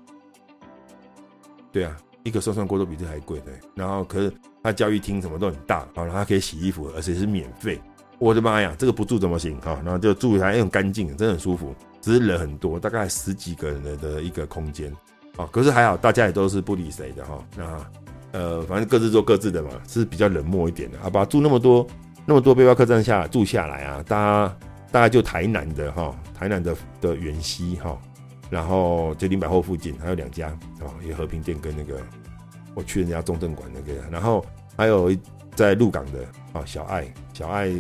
[1.73, 3.53] 对啊，一个涮涮锅都比这还贵的。
[3.75, 7.81] 然后可是它教育厅什么都很大，好，然后它可以洗衣服，而且是免费。
[8.19, 9.61] 我的妈呀，这个不住怎么行？
[9.61, 11.75] 好，然后就住一下，又很干净，真的很舒服。
[12.01, 14.93] 只是人很多，大概十几个人的一个空间，
[15.37, 17.45] 啊，可是还好，大家也都是不理谁的哈。
[17.57, 17.87] 那
[18.33, 20.99] 呃，反正各自做各自的嘛，是比较冷漠一点的。
[21.01, 21.87] 好吧，住那么多
[22.27, 24.57] 那么多背包客栈下住下来啊，大家。
[24.91, 27.95] 大概就台南的哈，台南的的远西哈，
[28.49, 30.49] 然后就林百货附近还有两家
[30.81, 32.01] 啊，也和平店跟那个
[32.73, 34.43] 我去人家中正馆那个，然后
[34.79, 35.15] 还有
[35.55, 36.21] 在鹿港的
[36.55, 37.71] 啊小爱小爱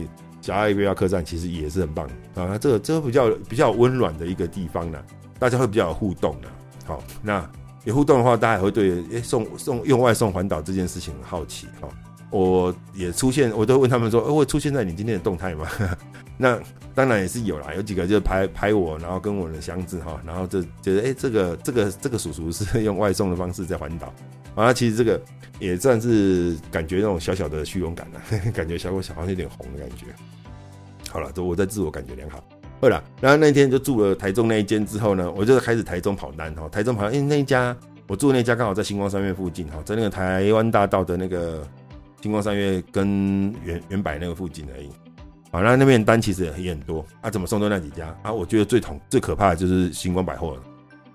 [0.48, 4.98] 小爱背包客栈其实也是很棒啊，那这个这个比较比较温暖的一个地方呢，
[5.38, 6.48] 大家会比较有互动的。
[6.86, 7.46] 好，那
[7.84, 11.88] 有互动的话，大家也会对诶送送用外送环岛这件事情很好奇哈。
[12.30, 15.68] 我也出现，我都问他们说，会出现在你今天的动态吗？
[16.38, 16.58] 那
[16.94, 24.10] 当然也是有啦，有几个就拍拍我，然后跟我的箱子哈，然后就觉得哎，这个这个这个叔叔是用外送的方式在环岛，
[24.54, 25.20] 啊，其实这个
[25.58, 28.22] 也算是感觉那种小小的虚荣感了，
[28.52, 30.06] 感觉小狗小好像有点红的感觉。
[31.18, 32.42] 好了，我在自我感觉良好。
[32.80, 41.66] 对了，然后那天就住了台中那一间之后呢，我就开始台中跑单哈，台中跑，因为那一家我住那家刚好在星光三月附近哈，在那个台湾大道的那个
[42.22, 44.88] 星光三月跟原原百那个附近而已。
[45.50, 48.32] 好，那那边单其实也很多啊，怎么送都那几家啊？
[48.32, 50.62] 我觉得最痛最可怕的就是星光百货了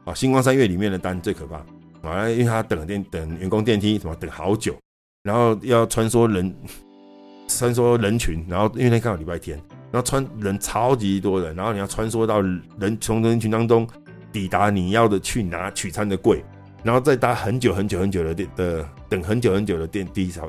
[0.04, 0.14] 啊！
[0.14, 1.58] 星光三月里面的单最可怕
[2.10, 4.76] 啊，因为他等电等员工电梯什么等好久，
[5.22, 6.54] 然后要穿梭人
[7.48, 9.58] 穿梭人群，然后因为那刚好礼拜天，
[9.94, 13.88] 然后穿人超级多人，然后你要穿梭到人从人群当中
[14.32, 16.44] 抵达你要的去拿取餐的柜，
[16.82, 20.42] 然后再搭很久很久很久的电的等很久很久的电梯才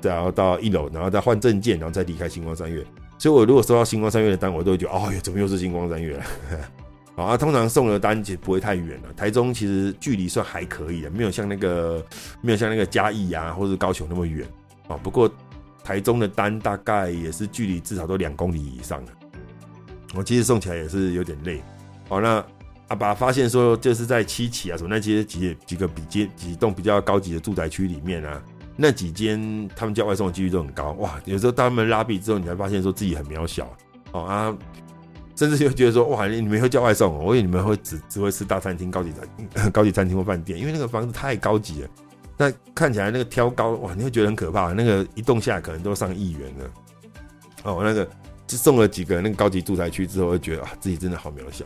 [0.00, 2.84] 然后到一楼，然后再换证件，然后再离开星光三月。
[3.18, 6.24] 所以，我如果收到星光三月的单，我都会觉得，哦哟，怎么又是星光三月了？
[7.14, 9.12] 啊，通常送的单其实不会太远了。
[9.16, 12.04] 台中其实距离算还可以的，没有像那个
[12.40, 14.46] 没有像那个嘉义啊，或者高雄那么远
[14.88, 14.96] 啊。
[15.02, 15.30] 不过
[15.84, 19.12] 台中的单大概也是距离至少都两公里以上的。
[20.14, 21.62] 我其实送起来也是有点累。
[22.08, 22.44] 好，那
[22.88, 28.42] 阿爸发现说，就是在七期啊什么那些几几个比几几栋比较高级的住宅区里面啊，
[28.76, 30.92] 那几间他们叫外送的几率都很高。
[30.92, 33.68] 哇，有时候到他们拉比之后，你才发现说自己很渺小。
[34.12, 34.56] 哦啊。
[35.34, 41.88] 甚至就觉得说，哇，你们会叫外送，我以为你们会只只会吃大餐厅、高级餐、高级餐厅或饭店，因为那个房子太高级了。
[42.36, 44.72] 那看起来那个挑高，哇，你会觉得很可怕。
[44.72, 46.70] 那个一栋下来可能都上亿元了。
[47.64, 48.08] 哦，那个
[48.46, 51.64] 就送了几个那个高级住宅区之后，会觉得啊，自己真的好渺小。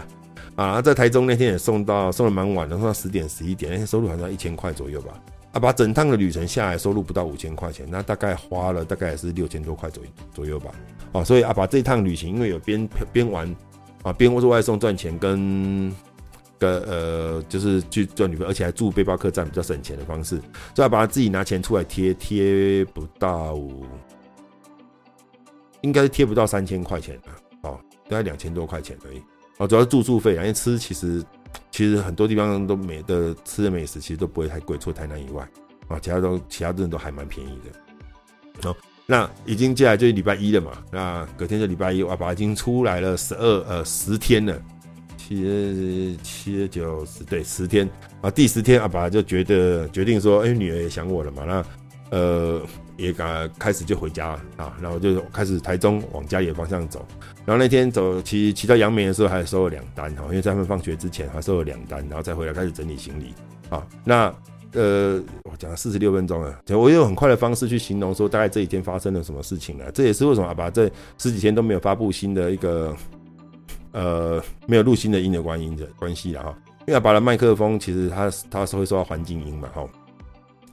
[0.56, 5.12] 啊，在台中那天也送到，送的蛮晚的，送到十点十一点，那天收入好像一千块左右吧。
[5.52, 10.70] 啊，把整趟的旅程下来，收入不到五千块钱，那大概花了大概也是六千多块左右左右吧。
[11.12, 13.56] 哦，所以啊，把这趟旅行，因为有边边玩
[14.02, 15.94] 啊，边外送赚钱跟，
[16.58, 20.40] 个呃，就是去赚旅费，而且还住背包客栈比较省钱的方式，
[20.74, 23.58] 所以把他自己拿钱出来贴，贴不到，
[25.82, 27.78] 应该是贴不到三千块钱的，哦，
[28.08, 29.22] 大概两千多块钱而已。
[29.58, 31.24] 哦，主要是住宿费，因为吃其实
[31.70, 35.48] 其实很多地方都没的吃的美食其实都不会太贵，除了台南以外，
[35.88, 37.58] 啊，其他都其他真的都还蛮便宜
[38.62, 38.76] 的，哦。
[39.10, 44.62] 那已经接下来就是礼拜一了嘛，那隔天就礼拜一，阿拔已经出来了十二呃十天了，
[45.28, 47.88] 七七九十对十天
[48.22, 52.62] 啊，第十天阿爸就觉得决定说，哎、女儿也想我了嘛，那呃
[52.96, 57.06] 也赶开始就回家啊，然后就开始台中往家里的方向走，
[57.44, 63.34] 然后那天走骑骑到杨梅的时候还收了两单哈，因为在他们放学之前还收了两单，然后再回来开始整理行李
[63.68, 64.34] 啊，那。
[64.72, 69.90] 呃，我讲了四十六分钟了，我用很快的方式去形容说大概这几天发生了什么事情了。
[69.92, 72.94] 这也是为什么阿爸这十几天都没有发布新的一个
[74.00, 76.56] 呃没有录新的音的关音的关系了哈。
[76.80, 79.84] 因为阿拔的麦克风其实它它是会受到环境音嘛哈。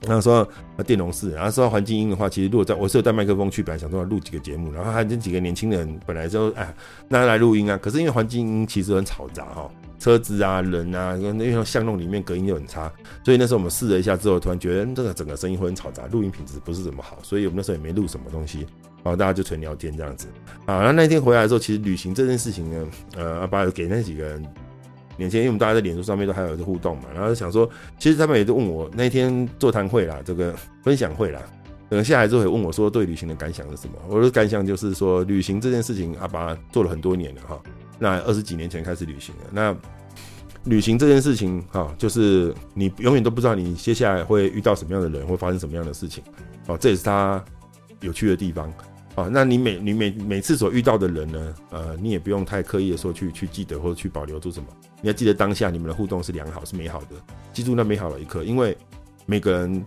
[0.01, 0.47] 然后说
[0.85, 6.71] 电容式，然后说到环境音的话，其实如果在我是有带麦克风去，本来想说录几个节目，然后还有几个年轻人本来就哎
[7.07, 9.69] 那来录音啊，可是因为环境音其实很嘈杂哈。
[9.97, 12.91] 车子啊，人啊，因为巷弄里面隔音又很差，
[13.23, 18.67] 所以那时候我们试了一下之后，突然觉得这个整个声音会很嘈杂，录音品质不是怎么好，所以我们那时候也没录什么东西，
[19.11, 20.27] 后大家就纯聊天这样子。
[20.65, 22.87] 啊，那那天回来的时候，其实旅行这件事情呢，
[23.17, 24.41] 呃，阿拔给那几个人
[25.17, 31.41] 年轻人，因为我们大家在脸书上面都还有互动嘛，然后想说，其实他们也都问我那天座谈会啦，这个分享会啦，
[31.87, 33.93] 等下来之后也问我说，对旅行的感想是什么？
[34.07, 37.61] 我的感想就是说，旅行这件事情，阿爸做了很多年了哈。
[37.97, 39.41] 那二十几年前开始旅行了。
[39.51, 39.75] 那
[40.65, 46.23] 旅行这件事情，哈，就是你永远都不知道你接下来会遇到什么样的人，会发生什么样的事情，
[46.67, 47.41] 哦，这也是他
[48.01, 48.73] 有趣的地方，
[49.15, 54.67] 啊，那你每你每每次所遇到的人呢，呃，你也不用太刻意的说去去记得或者去保留住什么，
[55.01, 57.15] 你要记得当下你们的互动是良好是美好的，
[57.53, 58.77] 记住那美好的一刻，因为
[59.25, 59.85] 每个人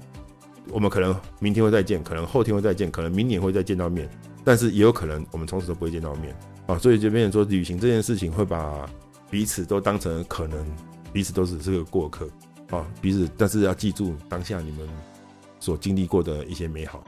[0.71, 4.09] 我们可能明天会再见，可能后天会再见，可能明年会再见到面，
[4.45, 6.35] 但是也有可能我们从此都不会见到面。
[6.67, 8.89] 啊，所以这边说旅行这件事情，会把
[9.31, 10.67] 彼此都当成可能，
[11.13, 12.27] 彼此都只是个过客
[12.71, 14.89] 啊，彼此，但是要记住当下你们
[15.61, 17.05] 所经历过的一些美好。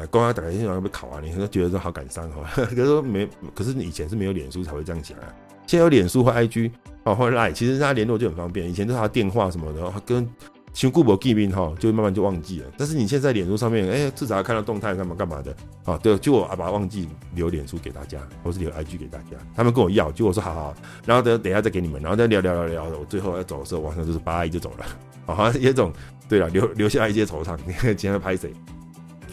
[0.00, 5.24] 哎，刚刚打开电脑要被考啊，你可能觉得说好感伤哈， 可是说没，可是你以前是没有脸书才会这样讲啊，
[5.66, 6.70] 现在有脸书或 IG
[7.04, 10.28] 啊或 Line，其实大家联络就很方便，以前都是他电话什么的，跟。
[10.72, 12.66] 像固博见面哈，就慢慢就忘记了。
[12.78, 15.52] 但是你现在脸书上面，哎、欸，至少要看到动态，干嘛干嘛的
[15.84, 15.98] 啊？
[15.98, 19.36] 对，就我阿拔忘记留脸书给大家，或是留 IG 给大家。
[19.52, 20.74] 他们跟我要，就我说好好，
[21.04, 22.84] 然后等等一下再给你们，然后再聊聊聊聊。
[22.84, 24.86] 我最后要走的时候，晚上就是八阿姨就走了。
[25.26, 25.92] 好像有一种
[26.28, 27.58] 对了，留留下一些惆怅。
[27.66, 28.54] 你 看今天拍谁？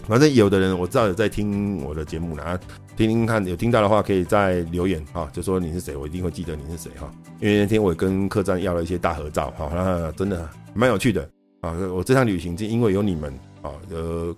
[0.08, 2.64] 反正有的人我知道有在听我的节目，然后
[2.96, 7.12] 听听看，有听到的话可以再留言啊，就说你是谁，我一定会记得你是谁哈。
[7.40, 10.50] 因为那天我也跟客栈要了一些大合照，好，那真的。
[10.74, 11.28] 蛮有趣的
[11.62, 11.72] 啊！
[11.92, 13.34] 我这趟旅行就因为有你们
[13.64, 14.36] 啊，呃，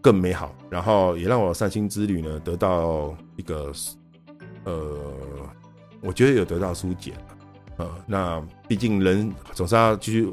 [0.00, 0.52] 更美好。
[0.68, 3.72] 然后也让我散心之旅呢得到一个
[4.64, 4.98] 呃，
[6.00, 7.12] 我觉得有得到疏解
[7.76, 7.88] 呃。
[8.06, 10.28] 那毕竟人总是要继续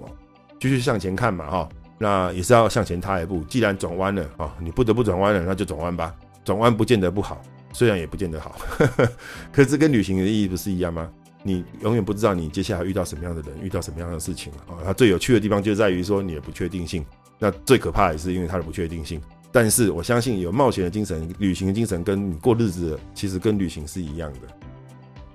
[0.60, 1.70] 继续向前看嘛，哈。
[2.00, 3.44] 那也是要向前踏一步。
[3.44, 6.16] 既然转弯了啊，你不得不转弯了，那就转弯吧。
[6.44, 7.40] 转弯不见得不好，
[7.74, 8.58] 虽然也不见得好，
[9.54, 11.08] 可是跟旅行的意义不是一样吗？
[11.44, 14.82] 你永远不知道你接下来遇到什么样的人，遇到什么样的事情啊！
[14.84, 17.06] 它最有趣的地方就在于说你的不确定性。
[17.38, 19.22] 那最可怕也是因为它的不确定性。
[19.52, 24.40] 但是我相信有冒险的精神、旅行的精神，跟你过日子其实跟旅行是一样的。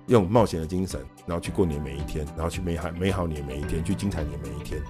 [0.09, 4.83] 用冒险的精神，然后去过你的每一天，然后去美好美好你的每一天，去精彩你的每一天。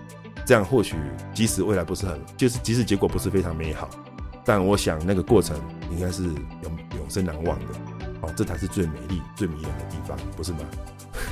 [0.45, 0.97] 这样或许
[1.33, 3.89] 即使未来不是很，就是即使结果不是非常美好，
[4.45, 5.57] 但我想那个过程
[5.91, 7.67] 应该是永永生难忘的。
[8.21, 10.59] 哦，这才是最美丽、最迷人的地方，不是吗？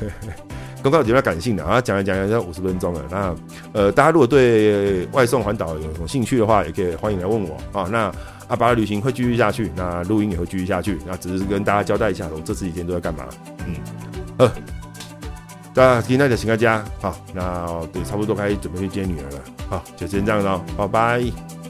[0.82, 3.04] 公告比较感性的啊，讲来讲来要五十分钟了。
[3.08, 3.34] 那
[3.72, 7.88] 呃，大家如果对外送环岛有什么兴趣的话，也可以欢迎来问我啊。
[7.90, 8.12] 那
[8.48, 10.98] 阿巴的旅行会继续下去，那录音也会继续下去。
[11.06, 13.24] 那只是跟大家交代一下，我这十几天都在干嘛。
[13.66, 13.74] 嗯，
[14.38, 14.52] 呃，
[15.74, 19.38] 那今天就请大家好，那对，差不多该准备去接女儿了。
[19.70, 21.61] 好，就先这样了，拜，拜。